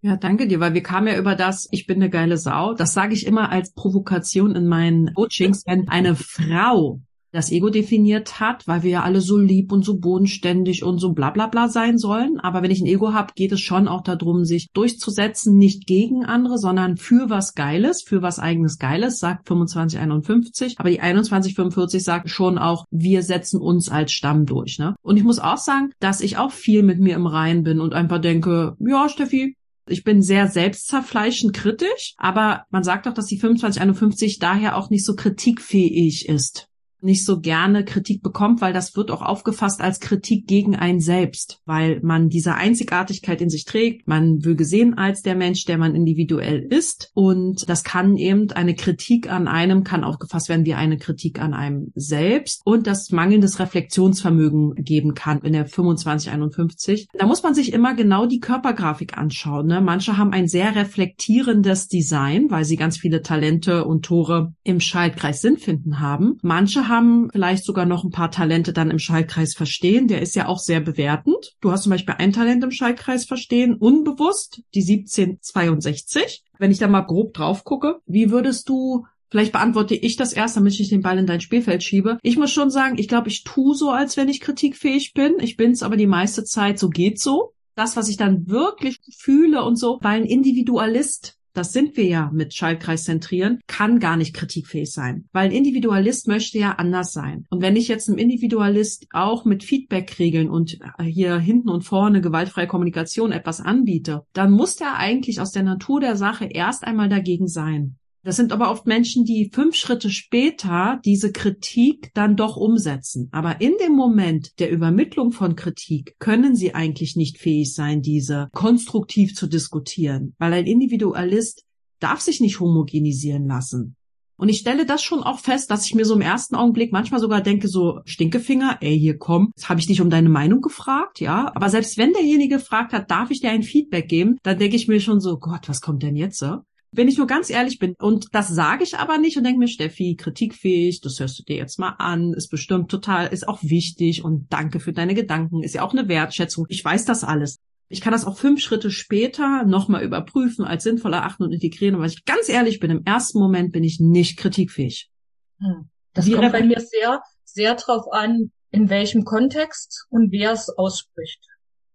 [0.00, 2.72] Ja, danke dir, weil wir kamen ja über das, ich bin eine geile Sau.
[2.74, 7.00] Das sage ich immer als Provokation in meinen Coachings, wenn eine Frau
[7.32, 11.12] das Ego definiert hat, weil wir ja alle so lieb und so bodenständig und so
[11.12, 12.40] bla bla bla sein sollen.
[12.40, 16.24] Aber wenn ich ein Ego habe, geht es schon auch darum, sich durchzusetzen, nicht gegen
[16.24, 20.76] andere, sondern für was Geiles, für was eigenes Geiles, sagt 2551.
[20.78, 24.78] Aber die 2145 sagt schon auch, wir setzen uns als Stamm durch.
[24.78, 24.94] Ne?
[25.02, 27.94] Und ich muss auch sagen, dass ich auch viel mit mir im Rein bin und
[27.94, 29.54] einfach denke, ja, Steffi,
[29.90, 35.04] ich bin sehr selbstzerfleischend kritisch, aber man sagt auch, dass die 2551 daher auch nicht
[35.04, 36.68] so kritikfähig ist
[37.00, 41.60] nicht so gerne Kritik bekommt, weil das wird auch aufgefasst als Kritik gegen einen selbst,
[41.64, 44.08] weil man diese Einzigartigkeit in sich trägt.
[44.08, 47.10] Man will gesehen als der Mensch, der man individuell ist.
[47.14, 51.54] Und das kann eben eine Kritik an einem, kann aufgefasst werden wie eine Kritik an
[51.54, 57.08] einem selbst und das mangelndes Reflexionsvermögen geben kann in der 2551.
[57.12, 59.66] Da muss man sich immer genau die Körpergrafik anschauen.
[59.66, 59.80] Ne?
[59.80, 65.40] Manche haben ein sehr reflektierendes Design, weil sie ganz viele Talente und Tore im Schaltkreis
[65.40, 66.38] Sinn finden haben.
[66.42, 70.08] Manche Haben vielleicht sogar noch ein paar Talente dann im Schaltkreis verstehen.
[70.08, 71.56] Der ist ja auch sehr bewertend.
[71.60, 76.44] Du hast zum Beispiel ein Talent im Schaltkreis verstehen, unbewusst, die 1762.
[76.58, 80.56] Wenn ich da mal grob drauf gucke, wie würdest du Vielleicht beantworte ich das erst,
[80.56, 82.18] damit ich den Ball in dein Spielfeld schiebe.
[82.22, 85.34] Ich muss schon sagen, ich glaube, ich tue so, als wenn ich kritikfähig bin.
[85.40, 87.52] Ich bin es aber die meiste Zeit, so geht so.
[87.74, 92.30] Das, was ich dann wirklich fühle und so, weil ein Individualist das sind wir ja
[92.32, 95.28] mit Schaltkreis zentrieren, kann gar nicht kritikfähig sein.
[95.32, 97.46] Weil ein Individualist möchte ja anders sein.
[97.50, 102.66] Und wenn ich jetzt einem Individualist auch mit Feedback-Regeln und hier hinten und vorne gewaltfreie
[102.66, 107.48] Kommunikation etwas anbiete, dann muss der eigentlich aus der Natur der Sache erst einmal dagegen
[107.48, 107.97] sein.
[108.24, 113.28] Das sind aber oft Menschen, die fünf Schritte später diese Kritik dann doch umsetzen.
[113.32, 118.48] Aber in dem Moment der Übermittlung von Kritik können sie eigentlich nicht fähig sein, diese
[118.52, 121.64] konstruktiv zu diskutieren, weil ein Individualist
[122.00, 123.96] darf sich nicht homogenisieren lassen.
[124.36, 127.18] Und ich stelle das schon auch fest, dass ich mir so im ersten Augenblick manchmal
[127.18, 131.50] sogar denke, so Stinkefinger, ey, hier komm, habe ich dich um deine Meinung gefragt, ja.
[131.56, 134.86] Aber selbst wenn derjenige gefragt hat, darf ich dir ein Feedback geben, dann denke ich
[134.86, 136.38] mir schon so, Gott, was kommt denn jetzt?
[136.38, 136.58] So?
[136.90, 137.94] Wenn ich nur ganz ehrlich bin.
[137.98, 141.56] Und das sage ich aber nicht und denke mir, Steffi, kritikfähig, das hörst du dir
[141.56, 145.74] jetzt mal an, ist bestimmt total, ist auch wichtig und danke für deine Gedanken, ist
[145.74, 146.66] ja auch eine Wertschätzung.
[146.68, 147.58] Ich weiß das alles.
[147.90, 151.94] Ich kann das auch fünf Schritte später nochmal überprüfen, als sinnvoll erachten und integrieren.
[151.94, 155.10] Aber wenn ich ganz ehrlich bin, im ersten Moment bin ich nicht kritikfähig.
[155.58, 155.88] Hm.
[156.12, 160.68] Das Wie kommt bei mir sehr, sehr drauf an, in welchem Kontext und wer es
[160.68, 161.40] ausspricht.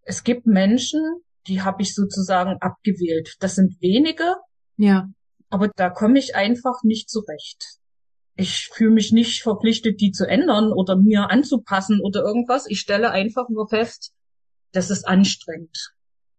[0.01, 1.01] Es gibt Menschen,
[1.47, 3.35] die habe ich sozusagen abgewählt.
[3.39, 4.35] Das sind wenige,
[4.77, 5.09] ja.
[5.49, 7.79] Aber da komme ich einfach nicht zurecht.
[8.35, 12.65] Ich fühle mich nicht verpflichtet, die zu ändern oder mir anzupassen oder irgendwas.
[12.67, 14.13] Ich stelle einfach nur fest,
[14.71, 15.93] das ist anstrengend.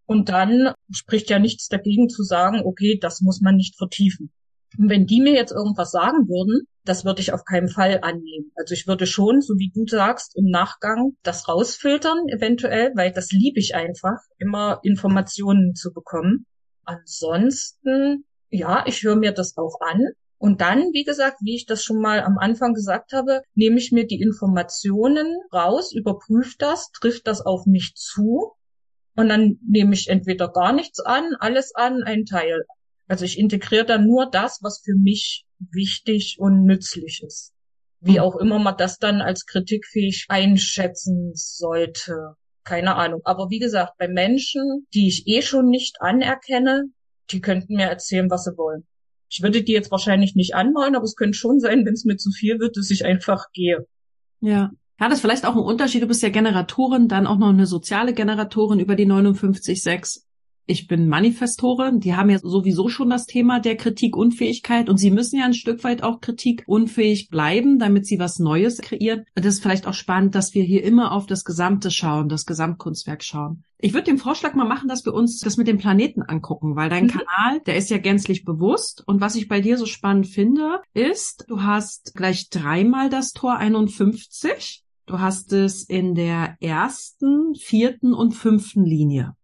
[0.07, 4.33] Und dann spricht ja nichts dagegen zu sagen, okay, das muss man nicht vertiefen.
[4.77, 8.51] Und wenn die mir jetzt irgendwas sagen würden, das würde ich auf keinen Fall annehmen.
[8.57, 13.31] Also ich würde schon, so wie du sagst, im Nachgang das rausfiltern, eventuell, weil das
[13.31, 16.47] liebe ich einfach, immer Informationen zu bekommen.
[16.85, 20.09] Ansonsten, ja, ich höre mir das auch an.
[20.39, 23.93] Und dann, wie gesagt, wie ich das schon mal am Anfang gesagt habe, nehme ich
[23.93, 28.53] mir die Informationen raus, überprüfe das, trifft das auf mich zu.
[29.17, 32.65] Und dann nehme ich entweder gar nichts an, alles an, ein Teil.
[33.07, 37.53] Also ich integriere dann nur das, was für mich wichtig und nützlich ist.
[38.01, 43.21] Wie auch immer man das dann als kritikfähig einschätzen sollte keine Ahnung.
[43.25, 46.87] Aber wie gesagt, bei Menschen, die ich eh schon nicht anerkenne,
[47.31, 48.87] die könnten mir erzählen, was sie wollen.
[49.31, 52.17] Ich würde die jetzt wahrscheinlich nicht anmalen, aber es könnte schon sein, wenn es mir
[52.17, 53.87] zu viel wird, dass ich einfach gehe.
[54.41, 54.71] Ja.
[55.01, 56.03] Ja, das ist vielleicht auch ein Unterschied.
[56.03, 60.24] Du bist ja Generatorin, dann auch noch eine soziale Generatorin über die 59.6
[60.67, 65.39] ich bin Manifestorin, die haben ja sowieso schon das Thema der Kritikunfähigkeit und sie müssen
[65.39, 69.25] ja ein Stück weit auch kritikunfähig bleiben, damit sie was Neues kreieren.
[69.35, 73.23] Das ist vielleicht auch spannend, dass wir hier immer auf das Gesamte schauen, das Gesamtkunstwerk
[73.23, 73.65] schauen.
[73.79, 76.89] Ich würde den Vorschlag mal machen, dass wir uns das mit den Planeten angucken, weil
[76.89, 77.09] dein mhm.
[77.09, 79.03] Kanal, der ist ja gänzlich bewusst.
[79.07, 83.59] Und was ich bei dir so spannend finde, ist, du hast gleich dreimal das Tor
[83.59, 84.85] 51.
[85.05, 89.37] Du hast es in der ersten, vierten und fünften Linie.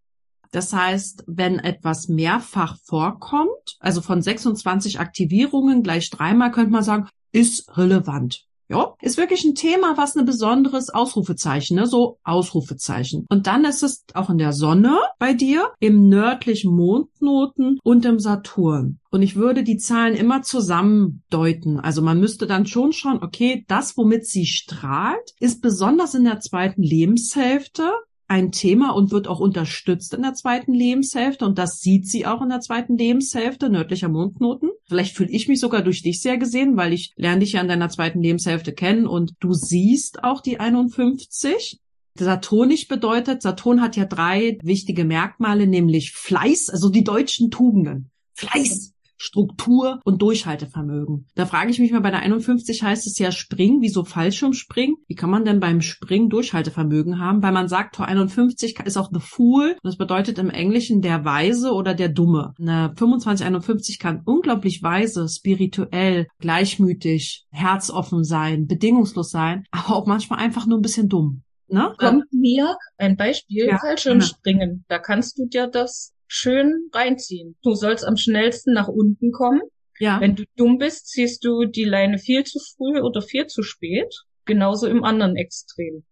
[0.51, 7.09] Das heißt, wenn etwas mehrfach vorkommt, also von 26 Aktivierungen gleich dreimal, könnte man sagen,
[7.33, 8.47] ist relevant.
[8.71, 11.89] Ja, ist wirklich ein Thema, was ein besonderes Ausrufezeichen, ne?
[11.89, 13.27] so Ausrufezeichen.
[13.29, 18.21] Und dann ist es auch in der Sonne bei dir, im nördlichen Mondnoten und im
[18.21, 19.01] Saturn.
[19.11, 21.81] Und ich würde die Zahlen immer zusammen deuten.
[21.81, 26.39] Also man müsste dann schon schauen, okay, das, womit sie strahlt, ist besonders in der
[26.39, 27.91] zweiten Lebenshälfte
[28.31, 32.41] ein Thema und wird auch unterstützt in der zweiten Lebenshälfte und das sieht sie auch
[32.43, 34.71] in der zweiten Lebenshälfte, nördlicher Mondknoten.
[34.87, 37.67] Vielleicht fühle ich mich sogar durch dich sehr gesehen, weil ich lerne dich ja in
[37.67, 41.81] deiner zweiten Lebenshälfte kennen und du siehst auch die 51.
[42.15, 48.11] Saturnisch bedeutet, Saturn hat ja drei wichtige Merkmale, nämlich Fleiß, also die deutschen Tugenden.
[48.35, 51.27] Fleiß, Struktur und Durchhaltevermögen.
[51.35, 54.97] Da frage ich mich mal, bei der 51 heißt es ja Springen, wieso Fallschirmspringen?
[55.09, 57.43] Wie kann man denn beim Springen Durchhaltevermögen haben?
[57.43, 59.77] Weil man sagt, Tor 51 ist auch the fool.
[59.83, 62.55] Das bedeutet im Englischen der Weise oder der Dumme.
[62.59, 70.39] Eine 25, 51 kann unglaublich weise, spirituell, gleichmütig, herzoffen sein, bedingungslos sein, aber auch manchmal
[70.39, 71.43] einfach nur ein bisschen dumm.
[71.69, 71.93] Ne?
[71.99, 74.85] Kommt mir ein Beispiel, ja, Fallschirmspringen.
[74.89, 77.57] Da kannst du dir das schön reinziehen.
[77.63, 79.63] Du sollst am schnellsten nach unten kommen.
[79.99, 80.21] Ja.
[80.21, 84.15] Wenn du dumm bist, ziehst du die Leine viel zu früh oder viel zu spät.
[84.45, 86.05] Genauso im anderen Extrem.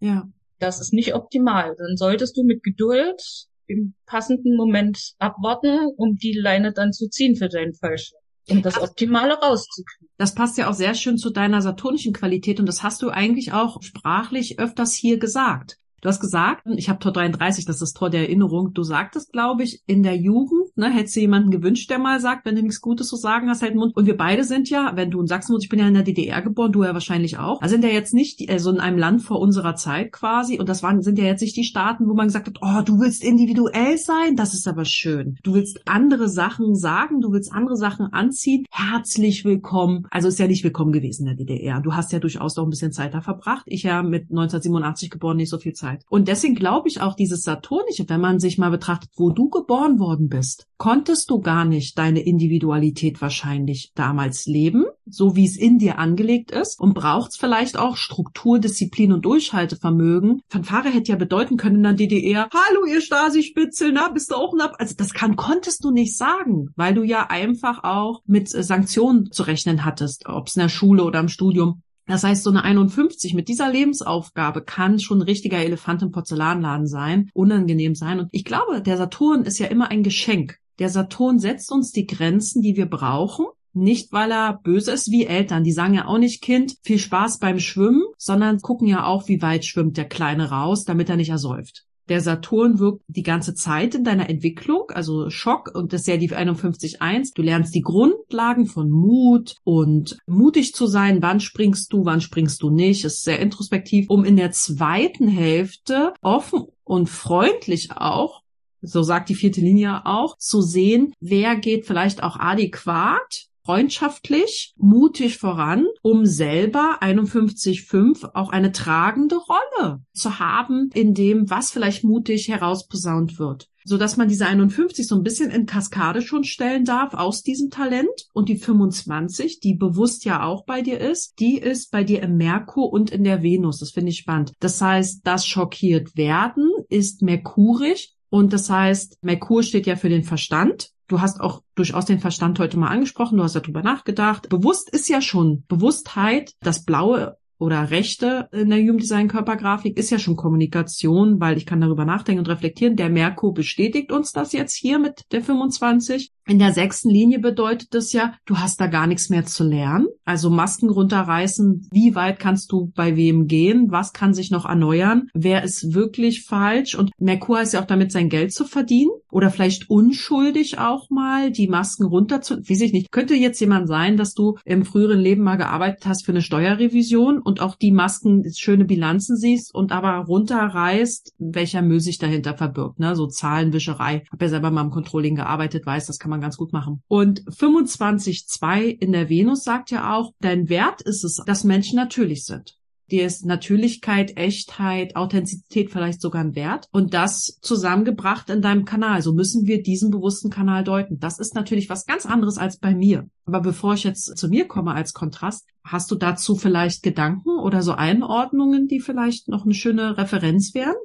[0.00, 0.28] Ja.
[0.58, 1.76] Das ist nicht optimal.
[1.78, 3.22] Dann solltest du mit Geduld
[3.66, 8.18] im passenden Moment abwarten, um die Leine dann zu ziehen für deinen Fallschirm.
[8.48, 10.08] um das Optimale rauszukriegen.
[10.16, 13.52] Das passt ja auch sehr schön zu deiner saturnischen Qualität und das hast du eigentlich
[13.52, 15.78] auch sprachlich öfters hier gesagt.
[16.06, 18.72] Du hast gesagt, ich habe Tor 33, das ist das Tor der Erinnerung.
[18.72, 22.44] Du sagtest, glaube ich, in der Jugend, ne, hättest du jemanden gewünscht, der mal sagt,
[22.44, 23.96] wenn du nichts Gutes zu sagen hast, halt den Mund.
[23.96, 26.42] Und wir beide sind ja, wenn du in Sachsen ich bin ja in der DDR
[26.42, 27.62] geboren, du ja wahrscheinlich auch.
[27.62, 30.58] Also sind ja jetzt nicht also in einem Land vor unserer Zeit quasi.
[30.58, 33.00] Und das waren, sind ja jetzt nicht die Staaten, wo man gesagt hat, oh, du
[33.00, 35.38] willst individuell sein, das ist aber schön.
[35.42, 38.66] Du willst andere Sachen sagen, du willst andere Sachen anziehen.
[38.70, 40.06] Herzlich willkommen.
[40.10, 41.80] Also ist ja nicht willkommen gewesen in der DDR.
[41.80, 43.62] Du hast ja durchaus noch ein bisschen Zeit da verbracht.
[43.66, 45.76] Ich ja mit 1987 geboren, nicht so viel.
[45.76, 46.04] Zeit.
[46.08, 50.00] Und deswegen glaube ich auch dieses Saturnische, wenn man sich mal betrachtet, wo du geboren
[50.00, 55.78] worden bist, konntest du gar nicht deine Individualität wahrscheinlich damals leben, so wie es in
[55.78, 60.42] dir angelegt ist und brauchst vielleicht auch Struktur, Disziplin und Durchhaltevermögen.
[60.48, 64.52] Fanfare hätte ja bedeuten können in der DDR, hallo ihr Stasi-Spitzel, na, bist du auch
[64.52, 69.32] ein Also das kann, konntest du nicht sagen, weil du ja einfach auch mit Sanktionen
[69.32, 71.82] zu rechnen hattest, ob es in der Schule oder im Studium.
[72.06, 76.86] Das heißt, so eine 51 mit dieser Lebensaufgabe kann schon ein richtiger Elefant im Porzellanladen
[76.86, 78.20] sein, unangenehm sein.
[78.20, 80.58] Und ich glaube, der Saturn ist ja immer ein Geschenk.
[80.78, 83.46] Der Saturn setzt uns die Grenzen, die wir brauchen.
[83.72, 85.64] Nicht, weil er böse ist wie Eltern.
[85.64, 89.42] Die sagen ja auch nicht, Kind, viel Spaß beim Schwimmen, sondern gucken ja auch, wie
[89.42, 91.84] weit schwimmt der Kleine raus, damit er nicht ersäuft.
[92.08, 96.16] Der Saturn wirkt die ganze Zeit in deiner Entwicklung, also Schock und das ist ja
[96.16, 97.32] die 51.1.
[97.34, 101.20] Du lernst die Grundlagen von Mut und mutig zu sein.
[101.22, 103.04] Wann springst du, wann springst du nicht?
[103.04, 108.42] Das ist sehr introspektiv, um in der zweiten Hälfte offen und freundlich auch
[108.82, 115.38] so sagt die vierte Linie auch, zu sehen, wer geht vielleicht auch adäquat freundschaftlich, mutig
[115.38, 122.48] voran, um selber 51.5 auch eine tragende Rolle zu haben in dem, was vielleicht mutig
[122.48, 127.14] herausposaunt wird so dass man diese 51 so ein bisschen in Kaskade schon stellen darf
[127.14, 131.92] aus diesem Talent und die 25, die bewusst ja auch bei dir ist, die ist
[131.92, 133.78] bei dir im Merkur und in der Venus.
[133.78, 134.52] Das finde ich spannend.
[134.58, 140.24] Das heißt, das schockiert werden ist merkurisch und das heißt, Merkur steht ja für den
[140.24, 144.48] Verstand Du hast auch durchaus den Verstand heute mal angesprochen, du hast darüber nachgedacht.
[144.48, 150.10] Bewusst ist ja schon Bewusstheit, das Blaue oder Rechte in der Human Design Körpergrafik ist
[150.10, 152.96] ja schon Kommunikation, weil ich kann darüber nachdenken und reflektieren.
[152.96, 156.32] Der Merkur bestätigt uns das jetzt hier mit der 25.
[156.48, 160.06] In der sechsten Linie bedeutet das ja, du hast da gar nichts mehr zu lernen.
[160.24, 165.28] Also Masken runterreißen, wie weit kannst du bei wem gehen, was kann sich noch erneuern,
[165.34, 169.50] wer ist wirklich falsch und Merkur ist ja auch damit sein Geld zu verdienen oder
[169.50, 173.10] vielleicht unschuldig auch mal die Masken runter zu, weiß ich nicht.
[173.10, 177.40] Könnte jetzt jemand sein, dass du im früheren Leben mal gearbeitet hast für eine Steuerrevision
[177.40, 182.98] und auch die Masken schöne Bilanzen siehst und aber runterreißt, welcher Müll sich dahinter verbirgt,
[182.98, 183.14] ne?
[183.14, 184.24] So Zahlenwischerei.
[184.30, 187.02] Hab ja selber mal im Controlling gearbeitet, weiß, das kann man man ganz gut machen.
[187.08, 192.44] Und 25.2 in der Venus sagt ja auch, dein Wert ist es, dass Menschen natürlich
[192.44, 192.76] sind.
[193.10, 199.22] Dir ist Natürlichkeit, Echtheit, Authentizität vielleicht sogar ein Wert und das zusammengebracht in deinem Kanal.
[199.22, 201.20] So müssen wir diesen bewussten Kanal deuten.
[201.20, 203.28] Das ist natürlich was ganz anderes als bei mir.
[203.44, 207.82] Aber bevor ich jetzt zu mir komme als Kontrast, hast du dazu vielleicht Gedanken oder
[207.82, 210.96] so Einordnungen, die vielleicht noch eine schöne Referenz wären?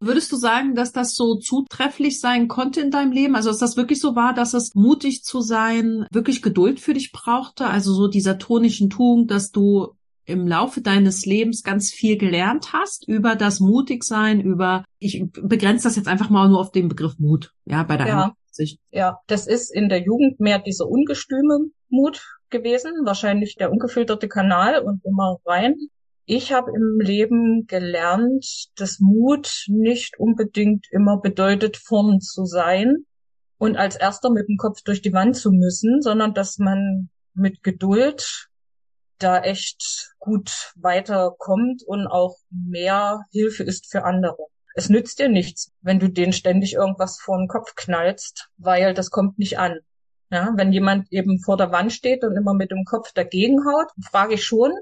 [0.00, 3.34] Würdest du sagen, dass das so zutrefflich sein konnte in deinem Leben?
[3.34, 7.10] Also ist das wirklich so wahr, dass es mutig zu sein, wirklich Geduld für dich
[7.12, 7.66] brauchte?
[7.66, 9.94] Also so dieser tonischen Tugend, dass du
[10.24, 15.96] im Laufe deines Lebens ganz viel gelernt hast über das Mutigsein, über, ich begrenze das
[15.96, 18.34] jetzt einfach mal nur auf den Begriff Mut, ja, bei der ja.
[18.50, 18.78] Sicht.
[18.90, 24.82] Ja, das ist in der Jugend mehr dieser ungestüme Mut gewesen, wahrscheinlich der ungefilterte Kanal
[24.82, 25.76] und immer rein.
[26.30, 33.06] Ich habe im Leben gelernt, dass Mut nicht unbedingt immer bedeutet, vorn zu sein
[33.56, 37.62] und als erster mit dem Kopf durch die Wand zu müssen, sondern dass man mit
[37.62, 38.50] Geduld
[39.16, 44.48] da echt gut weiterkommt und auch mehr Hilfe ist für andere.
[44.74, 49.08] Es nützt dir nichts, wenn du denen ständig irgendwas vor den Kopf knallst, weil das
[49.10, 49.78] kommt nicht an.
[50.30, 53.88] Ja, wenn jemand eben vor der Wand steht und immer mit dem Kopf dagegen haut,
[54.10, 54.72] frage ich schon,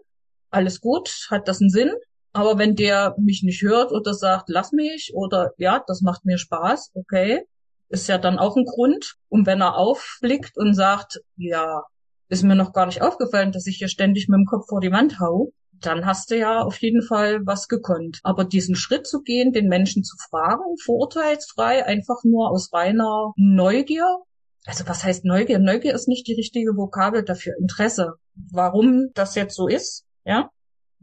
[0.50, 1.92] alles gut, hat das einen Sinn.
[2.32, 6.36] Aber wenn der mich nicht hört oder sagt, lass mich oder ja, das macht mir
[6.36, 7.44] Spaß, okay,
[7.88, 9.14] ist ja dann auch ein Grund.
[9.28, 11.82] Und wenn er aufblickt und sagt, ja,
[12.28, 14.92] ist mir noch gar nicht aufgefallen, dass ich hier ständig mit dem Kopf vor die
[14.92, 18.20] Wand hau, dann hast du ja auf jeden Fall was gekonnt.
[18.22, 24.18] Aber diesen Schritt zu gehen, den Menschen zu fragen, vorurteilsfrei, einfach nur aus reiner Neugier.
[24.64, 25.58] Also was heißt Neugier?
[25.58, 27.54] Neugier ist nicht die richtige Vokabel dafür.
[27.60, 28.14] Interesse.
[28.34, 30.50] Warum das jetzt so ist, ja,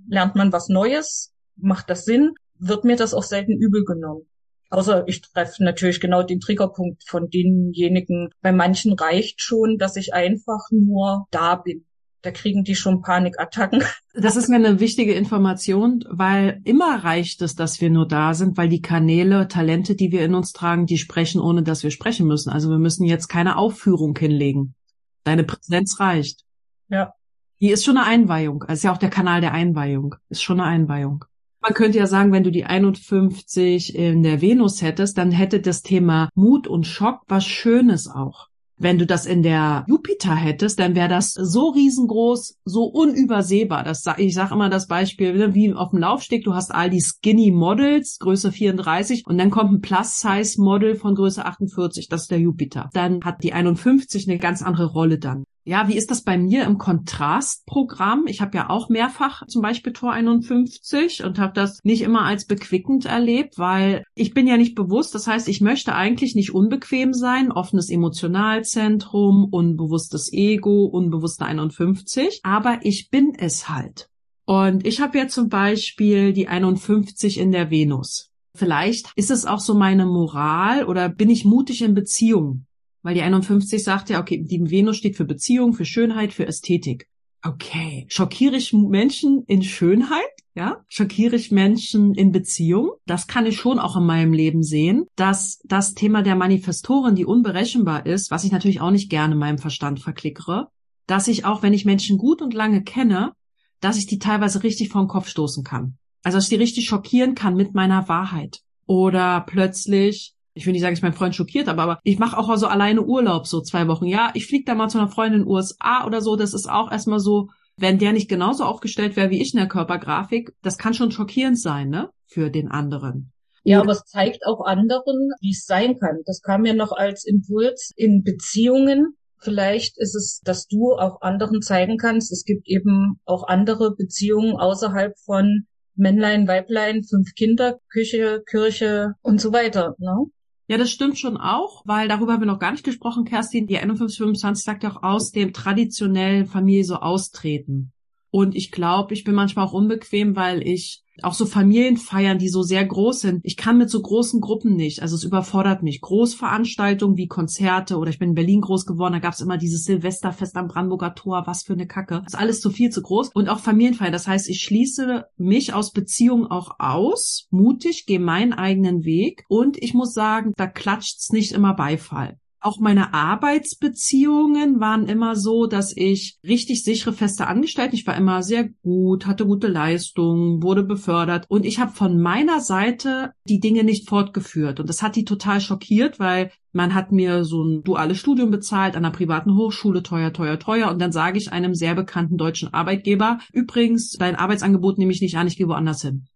[0.07, 4.27] lernt man was Neues, macht das Sinn, wird mir das auch selten übel genommen.
[4.69, 8.29] Außer ich treffe natürlich genau den Triggerpunkt von denjenigen.
[8.41, 11.85] Bei manchen reicht schon, dass ich einfach nur da bin.
[12.23, 13.83] Da kriegen die schon Panikattacken.
[14.15, 18.57] Das ist mir eine wichtige Information, weil immer reicht es, dass wir nur da sind,
[18.57, 22.27] weil die Kanäle, Talente, die wir in uns tragen, die sprechen, ohne dass wir sprechen
[22.27, 22.51] müssen.
[22.51, 24.75] Also wir müssen jetzt keine Aufführung hinlegen.
[25.23, 26.45] Deine Präsenz reicht.
[26.89, 27.15] Ja.
[27.63, 28.65] Die ist schon eine Einweihung.
[28.67, 30.15] Das ist ja auch der Kanal der Einweihung.
[30.27, 31.23] Ist schon eine Einweihung.
[31.61, 35.81] Man könnte ja sagen, wenn du die 51 in der Venus hättest, dann hätte das
[35.81, 38.49] Thema Mut und Schock was Schönes auch.
[38.75, 43.85] Wenn du das in der Jupiter hättest, dann wäre das so riesengroß, so unübersehbar.
[43.85, 46.99] Das, ich sage immer das Beispiel, ne, wie auf dem Laufsteg, du hast all die
[46.99, 52.41] Skinny Models, Größe 34, und dann kommt ein Plus-Size-Model von Größe 48, das ist der
[52.41, 52.89] Jupiter.
[52.91, 55.45] Dann hat die 51 eine ganz andere Rolle dann.
[55.65, 58.27] Ja, wie ist das bei mir im Kontrastprogramm?
[58.27, 62.45] Ich habe ja auch mehrfach zum Beispiel Tor 51 und habe das nicht immer als
[62.45, 65.15] bequickend erlebt, weil ich bin ja nicht bewusst.
[65.15, 67.49] Das heißt, ich möchte eigentlich nicht unbequem sein.
[67.49, 72.41] Offenes Emotionalzentrum, unbewusstes Ego, unbewusste 51.
[72.43, 74.09] Aber ich bin es halt.
[74.45, 78.31] Und ich habe ja zum Beispiel die 51 in der Venus.
[78.53, 82.67] Vielleicht ist es auch so meine Moral oder bin ich mutig in Beziehungen?
[83.03, 87.07] Weil die 51 sagt ja, okay, die Venus steht für Beziehung, für Schönheit, für Ästhetik.
[87.45, 88.05] Okay.
[88.07, 90.21] Schockiere ich Menschen in Schönheit?
[90.55, 90.77] Ja?
[90.87, 92.91] Schockiere ich Menschen in Beziehung?
[93.05, 97.25] Das kann ich schon auch in meinem Leben sehen, dass das Thema der Manifestorin, die
[97.25, 100.69] unberechenbar ist, was ich natürlich auch nicht gerne in meinem Verstand verklickere,
[101.05, 103.33] dass ich auch, wenn ich Menschen gut und lange kenne,
[103.81, 105.97] dass ich die teilweise richtig vor den Kopf stoßen kann.
[106.23, 108.61] Also, dass ich die richtig schockieren kann mit meiner Wahrheit.
[108.85, 112.55] Oder plötzlich ich will nicht sagen, ich mein Freund schockiert habe, aber ich mache auch
[112.57, 114.05] so alleine Urlaub, so zwei Wochen.
[114.05, 116.35] Ja, ich fliege da mal zu einer Freundin in den USA oder so.
[116.35, 119.67] Das ist auch erstmal so, wenn der nicht genauso aufgestellt wäre wie ich in der
[119.67, 122.09] Körpergrafik, das kann schon schockierend sein, ne?
[122.27, 123.31] Für den anderen.
[123.63, 126.19] Ja, aber es zeigt auch anderen, wie es sein kann.
[126.25, 129.15] Das kam mir noch als Impuls in Beziehungen.
[129.39, 134.55] Vielleicht ist es, dass du auch anderen zeigen kannst, es gibt eben auch andere Beziehungen
[134.55, 139.95] außerhalb von Männlein, Weiblein, fünf Kinder, Küche, Kirche und so weiter.
[139.99, 140.25] Ne?
[140.67, 143.67] Ja, das stimmt schon auch, weil darüber haben wir noch gar nicht gesprochen, Kerstin.
[143.67, 147.91] Die 5125 sagt ja auch aus dem traditionellen Familie so austreten.
[148.31, 152.63] Und ich glaube, ich bin manchmal auch unbequem, weil ich auch so Familienfeiern, die so
[152.63, 153.41] sehr groß sind.
[153.43, 155.01] Ich kann mit so großen Gruppen nicht.
[155.01, 156.01] Also es überfordert mich.
[156.01, 159.83] Großveranstaltungen wie Konzerte oder ich bin in Berlin groß geworden, da gab es immer dieses
[159.83, 161.43] Silvesterfest am Brandenburger Tor.
[161.45, 162.21] Was für eine Kacke.
[162.23, 163.29] Das ist alles zu viel zu groß.
[163.33, 164.11] Und auch Familienfeiern.
[164.11, 169.43] Das heißt, ich schließe mich aus Beziehungen auch aus, mutig, gehe meinen eigenen Weg.
[169.47, 172.37] Und ich muss sagen, da klatscht's nicht immer Beifall.
[172.63, 178.41] Auch meine Arbeitsbeziehungen waren immer so, dass ich richtig sichere feste Angestellten, ich war immer
[178.41, 181.45] sehr gut, hatte gute Leistungen, wurde befördert.
[181.49, 184.79] Und ich habe von meiner Seite die Dinge nicht fortgeführt.
[184.79, 188.95] Und das hat die total schockiert, weil man hat mir so ein duales Studium bezahlt
[188.95, 190.89] an einer privaten Hochschule, teuer, teuer, teuer.
[190.89, 195.35] Und dann sage ich einem sehr bekannten deutschen Arbeitgeber, übrigens, dein Arbeitsangebot nehme ich nicht
[195.35, 196.27] an, ich gehe woanders hin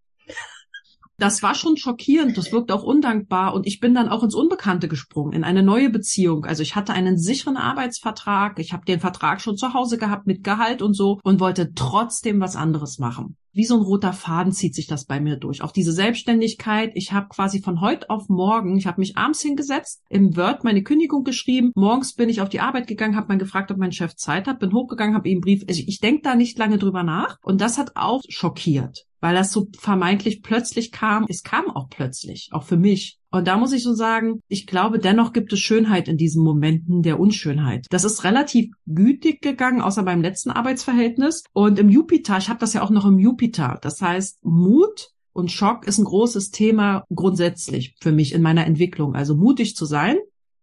[1.17, 4.87] das war schon schockierend, das wirkt auch undankbar und ich bin dann auch ins Unbekannte
[4.87, 6.45] gesprungen, in eine neue Beziehung.
[6.45, 10.43] Also ich hatte einen sicheren Arbeitsvertrag, ich habe den Vertrag schon zu Hause gehabt mit
[10.43, 13.35] Gehalt und so und wollte trotzdem was anderes machen.
[13.51, 15.63] Wie so ein roter Faden zieht sich das bei mir durch.
[15.63, 20.03] Auch diese Selbstständigkeit, ich habe quasi von heute auf morgen, ich habe mich abends hingesetzt,
[20.09, 23.71] im Word meine Kündigung geschrieben, morgens bin ich auf die Arbeit gegangen, habe mal gefragt,
[23.71, 26.35] ob mein Chef Zeit hat, bin hochgegangen, habe ihm einen Brief, also ich denke da
[26.35, 31.25] nicht lange drüber nach und das hat auch schockiert weil das so vermeintlich plötzlich kam.
[31.27, 33.19] Es kam auch plötzlich, auch für mich.
[33.29, 37.01] Und da muss ich so sagen, ich glaube, dennoch gibt es Schönheit in diesen Momenten
[37.01, 37.85] der Unschönheit.
[37.89, 41.43] Das ist relativ gütig gegangen, außer beim letzten Arbeitsverhältnis.
[41.53, 43.79] Und im Jupiter, ich habe das ja auch noch im Jupiter.
[43.81, 49.13] Das heißt, Mut und Schock ist ein großes Thema grundsätzlich für mich in meiner Entwicklung.
[49.13, 50.17] Also mutig zu sein,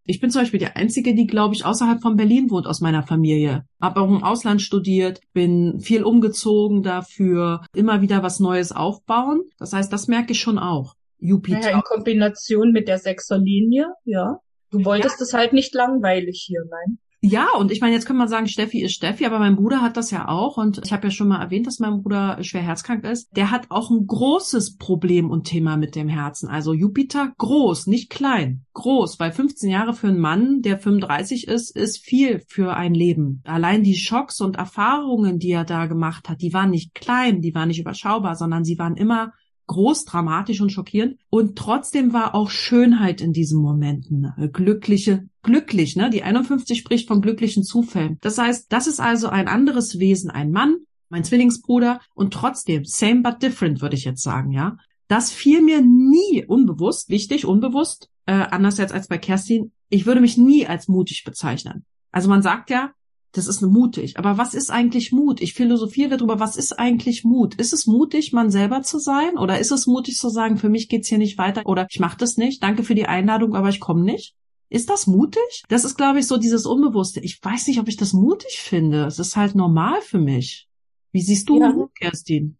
[0.07, 3.03] ich bin zum Beispiel die Einzige, die, glaube ich, außerhalb von Berlin wohnt aus meiner
[3.03, 3.65] Familie.
[3.81, 9.43] Hab auch im Ausland studiert, bin viel umgezogen dafür, immer wieder was Neues aufbauen.
[9.59, 10.95] Das heißt, das merke ich schon auch.
[11.19, 11.71] Jupiter.
[11.71, 14.39] Ja, in Kombination mit der Sechserlinie, ja.
[14.71, 16.99] Du wolltest es halt nicht langweilig hier, nein?
[17.27, 19.97] Ja, und ich meine, jetzt kann man sagen, Steffi ist Steffi, aber mein Bruder hat
[19.97, 20.59] das ja auch.
[20.59, 23.35] Und ich habe ja schon mal erwähnt, dass mein Bruder schwer herzkrank ist.
[23.35, 26.51] Der hat auch ein großes Problem und Thema mit dem Herzen.
[26.51, 28.67] Also Jupiter groß, nicht klein.
[28.75, 33.41] Groß, weil 15 Jahre für einen Mann, der 35 ist, ist viel für ein Leben.
[33.47, 37.55] Allein die Schocks und Erfahrungen, die er da gemacht hat, die waren nicht klein, die
[37.55, 39.33] waren nicht überschaubar, sondern sie waren immer
[39.67, 41.19] groß, dramatisch und schockierend.
[41.31, 44.33] Und trotzdem war auch Schönheit in diesen Momenten.
[44.53, 46.11] Glückliche, glücklich, ne?
[46.11, 48.19] Die 51 spricht von glücklichen Zufällen.
[48.21, 50.77] Das heißt, das ist also ein anderes Wesen, ein Mann,
[51.09, 54.77] mein Zwillingsbruder und trotzdem same but different, würde ich jetzt sagen, ja.
[55.09, 60.21] das fiel mir nie unbewusst, wichtig, unbewusst, äh, anders jetzt als bei Kerstin, ich würde
[60.21, 61.85] mich nie als mutig bezeichnen.
[62.11, 62.93] Also man sagt ja,
[63.35, 64.17] das ist mutig.
[64.17, 65.43] Aber was ist eigentlich Mut?
[65.43, 67.57] Ich philosophiere darüber, was ist eigentlich Mut?
[67.57, 69.37] Ist es mutig, man selber zu sein?
[69.37, 72.17] Oder ist es mutig zu sagen, für mich geht's hier nicht weiter oder ich mache
[72.17, 74.35] das nicht, danke für die Einladung, aber ich komme nicht?
[74.69, 75.63] Ist das mutig?
[75.69, 77.21] Das ist, glaube ich, so dieses Unbewusste.
[77.21, 79.05] Ich weiß nicht, ob ich das mutig finde.
[79.05, 80.69] Es ist halt normal für mich.
[81.13, 81.73] Wie siehst du, ja.
[81.99, 82.57] Kerstin?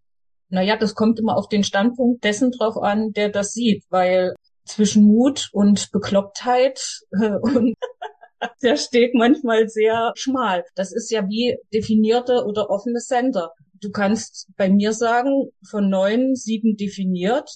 [0.49, 5.05] Naja, das kommt immer auf den Standpunkt dessen drauf an, der das sieht, weil zwischen
[5.05, 7.75] Mut und Beklopptheit äh, und
[8.63, 10.65] der steht manchmal sehr schmal.
[10.75, 13.53] Das ist ja wie definierte oder offene Sender.
[13.75, 17.51] Du kannst bei mir sagen, von neun, sieben definiert,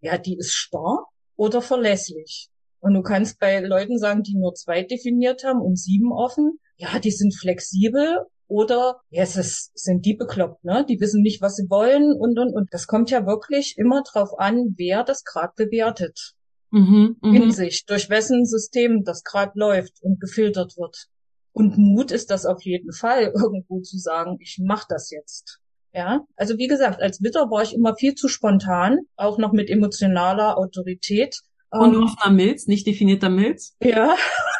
[0.00, 2.48] ja, die ist starr oder verlässlich.
[2.80, 6.98] Und du kannst bei Leuten sagen, die nur zwei definiert haben und sieben offen, ja,
[6.98, 10.84] die sind flexibel oder ja, es ist, sind die bekloppt, ne?
[10.88, 12.68] Die wissen nicht, was sie wollen und und und.
[12.72, 16.34] Das kommt ja wirklich immer drauf an, wer das gerade bewertet
[16.70, 17.50] mhm, in mhm.
[17.50, 21.08] sich, durch wessen System das gerade läuft und gefiltert wird.
[21.52, 25.60] Und Mut ist das auf jeden Fall, irgendwo zu sagen, ich mach das jetzt.
[25.92, 29.68] Ja, also wie gesagt, als Witter war ich immer viel zu spontan, auch noch mit
[29.68, 31.40] emotionaler Autorität.
[31.70, 33.74] Und ähm, offener Milz, nicht definierter Milz?
[33.82, 34.14] Ja.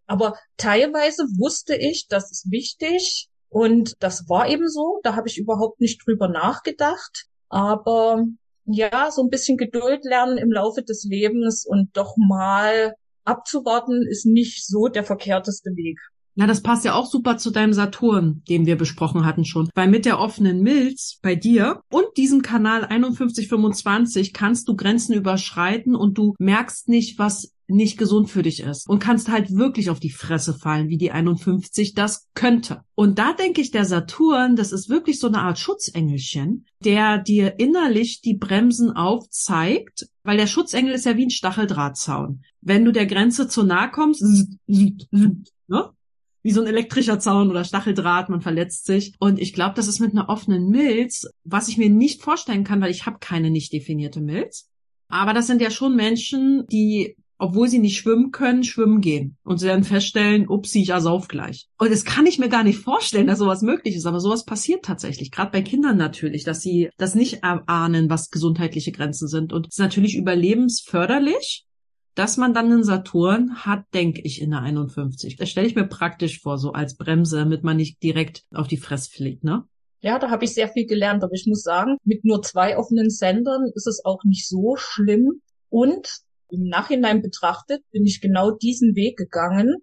[0.08, 5.00] Aber teilweise wusste ich, das ist wichtig und das war eben so.
[5.04, 7.28] Da habe ich überhaupt nicht drüber nachgedacht.
[7.50, 8.26] Aber
[8.74, 12.95] ja, so ein bisschen Geduld lernen im Laufe des Lebens und doch mal
[13.26, 15.99] abzuwarten, ist nicht so der verkehrteste Weg.
[16.36, 19.70] Na, das passt ja auch super zu deinem Saturn, den wir besprochen hatten schon.
[19.76, 25.95] Weil mit der offenen Milz bei dir und diesem Kanal 5125 kannst du Grenzen überschreiten
[25.95, 29.99] und du merkst nicht, was nicht gesund für dich ist und kannst halt wirklich auf
[29.99, 32.82] die Fresse fallen, wie die 51 das könnte.
[32.95, 37.59] Und da denke ich, der Saturn, das ist wirklich so eine Art Schutzengelchen, der dir
[37.59, 42.43] innerlich die Bremsen aufzeigt, weil der Schutzengel ist ja wie ein Stacheldrahtzaun.
[42.61, 44.24] Wenn du der Grenze zu nahe kommst,
[44.67, 45.93] ne?
[46.41, 49.13] wie so ein elektrischer Zaun oder Stacheldraht, man verletzt sich.
[49.20, 52.82] Und ich glaube, das ist mit einer offenen Milz, was ich mir nicht vorstellen kann,
[52.82, 54.70] weil ich habe keine nicht definierte Milz.
[55.09, 59.38] Aber das sind ja schon Menschen, die obwohl sie nicht schwimmen können, schwimmen gehen.
[59.44, 61.68] Und sie dann feststellen, upsie, ich ersauf gleich.
[61.80, 64.06] Und das kann ich mir gar nicht vorstellen, dass sowas möglich ist.
[64.06, 65.32] Aber sowas passiert tatsächlich.
[65.32, 69.54] Gerade bei Kindern natürlich, dass sie das nicht erahnen, was gesundheitliche Grenzen sind.
[69.54, 71.66] Und es ist natürlich überlebensförderlich,
[72.14, 75.38] dass man dann einen Saturn hat, denke ich, in der 51.
[75.38, 78.78] Das stelle ich mir praktisch vor, so als Bremse, damit man nicht direkt auf die
[78.78, 79.64] Fresse fliegt, ne?
[80.02, 83.10] Ja, da habe ich sehr viel gelernt, aber ich muss sagen, mit nur zwei offenen
[83.10, 85.42] Sendern ist es auch nicht so schlimm.
[85.70, 86.10] Und
[86.50, 89.76] im Nachhinein betrachtet bin ich genau diesen Weg gegangen.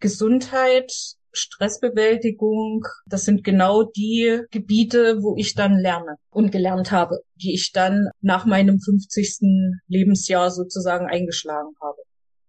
[0.00, 0.92] Gesundheit,
[1.32, 7.72] Stressbewältigung, das sind genau die Gebiete, wo ich dann lerne und gelernt habe, die ich
[7.72, 9.80] dann nach meinem 50.
[9.88, 11.98] Lebensjahr sozusagen eingeschlagen habe.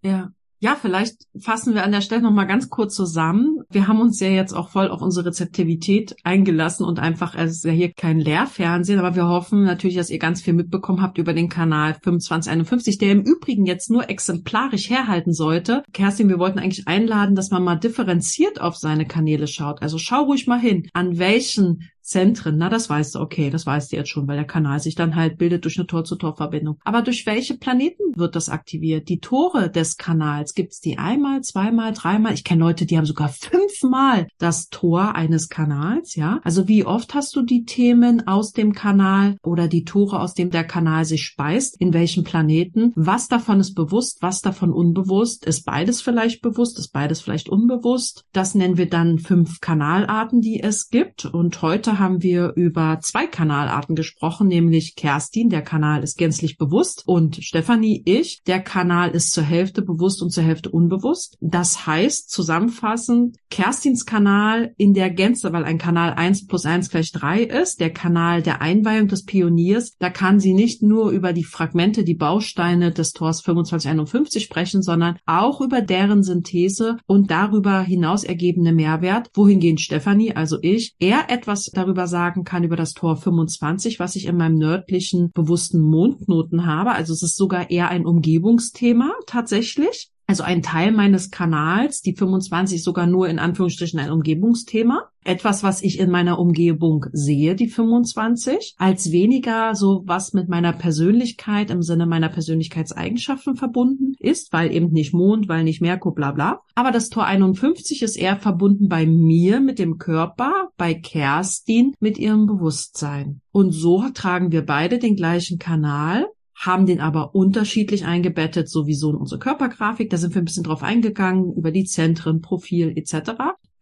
[0.01, 0.30] Ja.
[0.59, 3.59] Ja, vielleicht fassen wir an der Stelle noch mal ganz kurz zusammen.
[3.69, 7.65] Wir haben uns ja jetzt auch voll auf unsere Rezeptivität eingelassen und einfach, es ist
[7.65, 11.33] ja hier kein Lehrfernsehen, aber wir hoffen natürlich, dass ihr ganz viel mitbekommen habt über
[11.33, 15.83] den Kanal 2551, der im Übrigen jetzt nur exemplarisch herhalten sollte.
[15.91, 19.81] Kerstin, wir wollten eigentlich einladen, dass man mal differenziert auf seine Kanäle schaut.
[19.81, 23.91] Also schau ruhig mal hin, an welchen Zentren, na, das weißt du, okay, das weißt
[23.91, 26.77] du jetzt schon, weil der Kanal sich dann halt bildet durch eine Tor-zu-Tor-Verbindung.
[26.83, 29.09] Aber durch welche Planeten wird das aktiviert?
[29.09, 32.33] Die Tore des Kanals, gibt's die einmal, zweimal, dreimal?
[32.33, 36.39] Ich kenne Leute, die haben sogar fünfmal das Tor eines Kanals, ja?
[36.43, 40.51] Also wie oft hast du die Themen aus dem Kanal oder die Tore, aus dem
[40.51, 41.81] der Kanal sich speist?
[41.81, 42.93] In welchen Planeten?
[42.95, 45.43] Was davon ist bewusst, was davon unbewusst?
[45.45, 48.25] Ist beides vielleicht bewusst, ist beides vielleicht unbewusst?
[48.31, 51.25] Das nennen wir dann fünf Kanalarten, die es gibt.
[51.25, 57.03] Und heute haben wir über zwei Kanalarten gesprochen, nämlich Kerstin, der Kanal ist gänzlich bewusst
[57.05, 61.37] und Stefanie, ich, der Kanal ist zur Hälfte bewusst und zur Hälfte unbewusst.
[61.41, 67.11] Das heißt zusammenfassend, Kerstins Kanal in der Gänze, weil ein Kanal eins plus eins gleich
[67.11, 71.43] drei ist, der Kanal der Einweihung des Pioniers, da kann sie nicht nur über die
[71.43, 78.23] Fragmente, die Bausteine des Tors 2551 sprechen, sondern auch über deren Synthese und darüber hinaus
[78.23, 83.15] ergebene Mehrwert, wohingehend Stefanie, also ich, eher etwas darüber darüber sagen kann, über das Tor
[83.15, 86.91] 25, was ich in meinem nördlichen bewussten Mondknoten habe.
[86.91, 90.09] Also es ist sogar eher ein Umgebungsthema tatsächlich.
[90.28, 95.09] Also ein Teil meines Kanals, die 25 sogar nur in Anführungsstrichen ein Umgebungsthema.
[95.23, 100.71] Etwas, was ich in meiner Umgebung sehe, die 25, als weniger so was mit meiner
[100.71, 106.32] Persönlichkeit im Sinne meiner Persönlichkeitseigenschaften verbunden ist, weil eben nicht Mond, weil nicht Merkur, bla
[106.32, 106.61] bla.
[106.76, 112.19] Aber das Tor 51 ist eher verbunden bei mir mit dem Körper, bei Kerstin mit
[112.19, 113.41] ihrem Bewusstsein.
[113.51, 119.17] Und so tragen wir beide den gleichen Kanal haben den aber unterschiedlich eingebettet, sowieso in
[119.17, 120.09] unsere Körpergrafik.
[120.09, 123.31] Da sind wir ein bisschen drauf eingegangen, über die Zentren, Profil etc.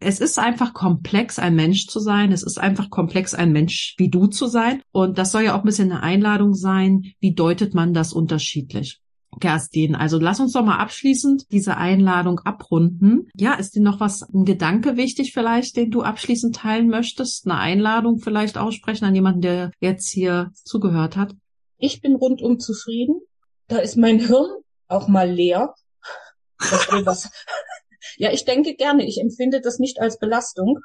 [0.00, 2.32] Es ist einfach komplex, ein Mensch zu sein.
[2.32, 4.82] Es ist einfach komplex, ein Mensch wie du zu sein.
[4.92, 7.12] Und das soll ja auch ein bisschen eine Einladung sein.
[7.20, 9.00] Wie deutet man das unterschiedlich?
[9.40, 13.28] Kerstin, also lass uns doch mal abschließend diese Einladung abrunden.
[13.36, 17.46] Ja, ist dir noch was, ein Gedanke wichtig vielleicht, den du abschließend teilen möchtest?
[17.46, 21.34] Eine Einladung vielleicht aussprechen an jemanden, der jetzt hier zugehört hat?
[21.84, 23.20] Ich bin rundum zufrieden.
[23.68, 24.48] Da ist mein Hirn
[24.88, 25.74] auch mal leer.
[28.16, 29.04] Ja, ich denke gerne.
[29.04, 30.78] Ich empfinde das nicht als Belastung.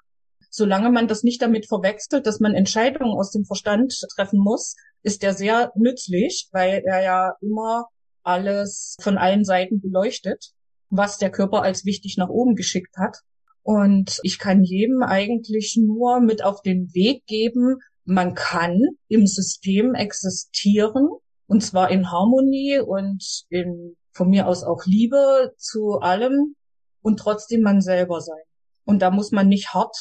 [0.49, 5.21] Solange man das nicht damit verwechselt, dass man Entscheidungen aus dem Verstand treffen muss, ist
[5.21, 7.85] der sehr nützlich, weil er ja immer
[8.23, 10.53] alles von allen Seiten beleuchtet,
[10.89, 13.17] was der Körper als wichtig nach oben geschickt hat.
[13.61, 17.77] Und ich kann jedem eigentlich nur mit auf den Weg geben,
[18.09, 21.07] man kann im System existieren
[21.47, 26.55] und zwar in Harmonie und in von mir aus auch Liebe zu allem
[27.01, 28.43] und trotzdem man selber sein.
[28.83, 29.95] Und da muss man nicht hart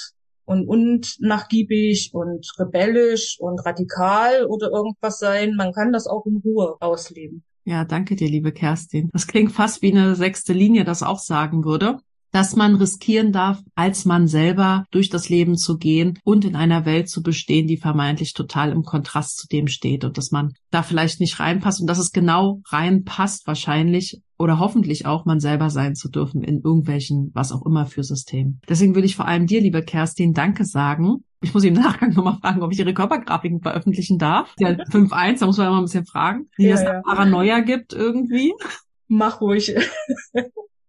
[0.45, 5.55] und unnachgiebig und rebellisch und radikal oder irgendwas sein.
[5.55, 7.45] Man kann das auch in Ruhe ausleben.
[7.65, 9.11] Ja, danke dir, liebe Kerstin.
[9.13, 12.01] Das klingt fast wie eine sechste Linie, das auch sagen würde
[12.31, 16.85] dass man riskieren darf, als man selber durch das Leben zu gehen und in einer
[16.85, 20.83] Welt zu bestehen, die vermeintlich total im Kontrast zu dem steht und dass man da
[20.83, 25.95] vielleicht nicht reinpasst und dass es genau reinpasst wahrscheinlich oder hoffentlich auch man selber sein
[25.95, 28.61] zu dürfen in irgendwelchen, was auch immer für Systemen.
[28.69, 31.25] Deswegen will ich vor allem dir, liebe Kerstin, Danke sagen.
[31.41, 34.55] Ich muss im Nachgang nochmal fragen, ob ich ihre Körpergrafiken veröffentlichen darf.
[34.59, 37.01] Ja, 5.1, da muss man immer ein bisschen fragen, wie ja, es ja.
[37.03, 38.53] Paranoia gibt irgendwie.
[39.07, 39.75] Mach ruhig.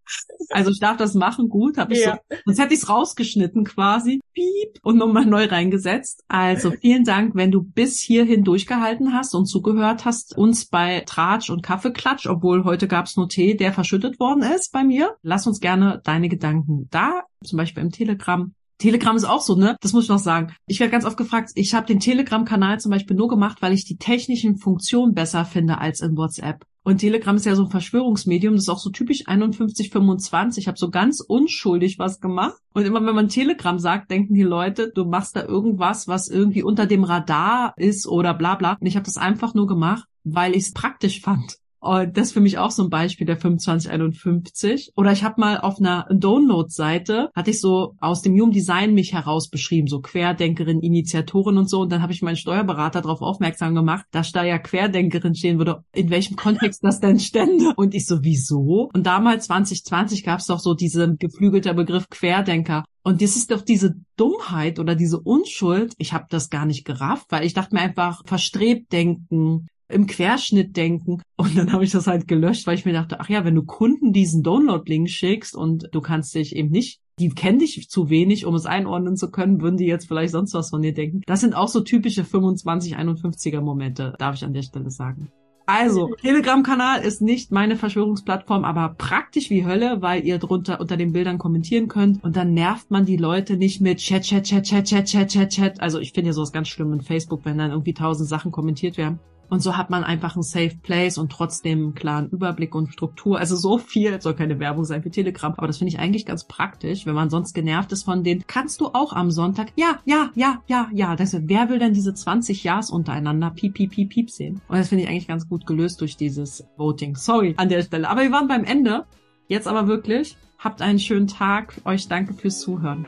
[0.51, 2.17] Also ich darf das machen, gut, habe ich ja.
[2.29, 2.37] so.
[2.45, 6.23] Sonst hätte ich es rausgeschnitten quasi, piep, und nochmal neu reingesetzt.
[6.27, 11.51] Also vielen Dank, wenn du bis hierhin durchgehalten hast und zugehört hast, uns bei Tratsch
[11.51, 15.15] und Kaffeeklatsch, obwohl heute gab's nur Tee, der verschüttet worden ist bei mir.
[15.21, 19.75] Lass uns gerne deine Gedanken da, zum Beispiel im Telegram Telegram ist auch so, ne?
[19.81, 20.55] Das muss ich noch sagen.
[20.65, 23.83] Ich werde ganz oft gefragt, ich habe den Telegram-Kanal zum Beispiel nur gemacht, weil ich
[23.83, 26.65] die technischen Funktionen besser finde als in WhatsApp.
[26.83, 30.63] Und Telegram ist ja so ein Verschwörungsmedium, das ist auch so typisch 5125.
[30.63, 32.57] Ich habe so ganz unschuldig was gemacht.
[32.73, 36.63] Und immer wenn man Telegram sagt, denken die Leute, du machst da irgendwas, was irgendwie
[36.63, 38.77] unter dem Radar ist oder bla bla.
[38.79, 41.57] Und ich habe das einfach nur gemacht, weil ich es praktisch fand.
[41.79, 44.91] Und das ist für mich auch so ein Beispiel der 2551.
[44.95, 49.13] Oder ich habe mal auf einer Download-Seite, hatte ich so aus dem Human Design mich
[49.13, 51.81] heraus beschrieben, so Querdenkerin, Initiatorin und so.
[51.81, 55.83] Und dann habe ich meinen Steuerberater darauf aufmerksam gemacht, dass da ja Querdenkerin stehen würde,
[55.93, 57.73] in welchem Kontext das denn stände.
[57.75, 58.89] Und ich so, wieso?
[58.93, 62.83] Und damals 2020 gab es doch so diese geflügelte Begriff Querdenker.
[63.03, 65.93] Und das ist doch diese Dummheit oder diese Unschuld.
[65.97, 70.77] Ich habe das gar nicht gerafft, weil ich dachte mir einfach, verstrebt denken, im Querschnitt
[70.77, 71.21] denken.
[71.35, 73.63] Und dann habe ich das halt gelöscht, weil ich mir dachte, ach ja, wenn du
[73.63, 78.45] Kunden diesen Download-Link schickst und du kannst dich eben nicht die kennen dich zu wenig,
[78.45, 81.21] um es einordnen zu können, würden die jetzt vielleicht sonst was von dir denken.
[81.25, 85.29] Das sind auch so typische 25, 51er Momente, darf ich an der Stelle sagen.
[85.65, 91.11] Also, Telegram-Kanal ist nicht meine Verschwörungsplattform, aber praktisch wie Hölle, weil ihr drunter unter den
[91.11, 94.85] Bildern kommentieren könnt und dann nervt man die Leute nicht mit Chat, Chat, Chat, Chat,
[94.85, 95.81] Chat, Chat, Chat, Chat.
[95.81, 98.97] Also ich finde ja sowas ganz schlimm in Facebook, wenn dann irgendwie tausend Sachen kommentiert
[98.97, 99.19] werden.
[99.49, 103.39] Und so hat man einfach einen Safe Place und trotzdem einen klaren Überblick und Struktur.
[103.39, 105.53] Also so viel soll keine Werbung sein für Telegram.
[105.57, 108.43] Aber das finde ich eigentlich ganz praktisch, wenn man sonst genervt ist von denen.
[108.47, 109.71] Kannst du auch am Sonntag?
[109.75, 111.15] Ja, ja, ja, ja, ja.
[111.15, 114.61] Das, wer will denn diese 20 Ja's untereinander piep, piep, piep, piep sehen?
[114.67, 117.15] Und das finde ich eigentlich ganz gut gelöst durch dieses Voting.
[117.15, 118.09] Sorry an der Stelle.
[118.09, 119.05] Aber wir waren beim Ende.
[119.47, 120.37] Jetzt aber wirklich.
[120.59, 121.81] Habt einen schönen Tag.
[121.85, 123.07] Euch danke fürs Zuhören.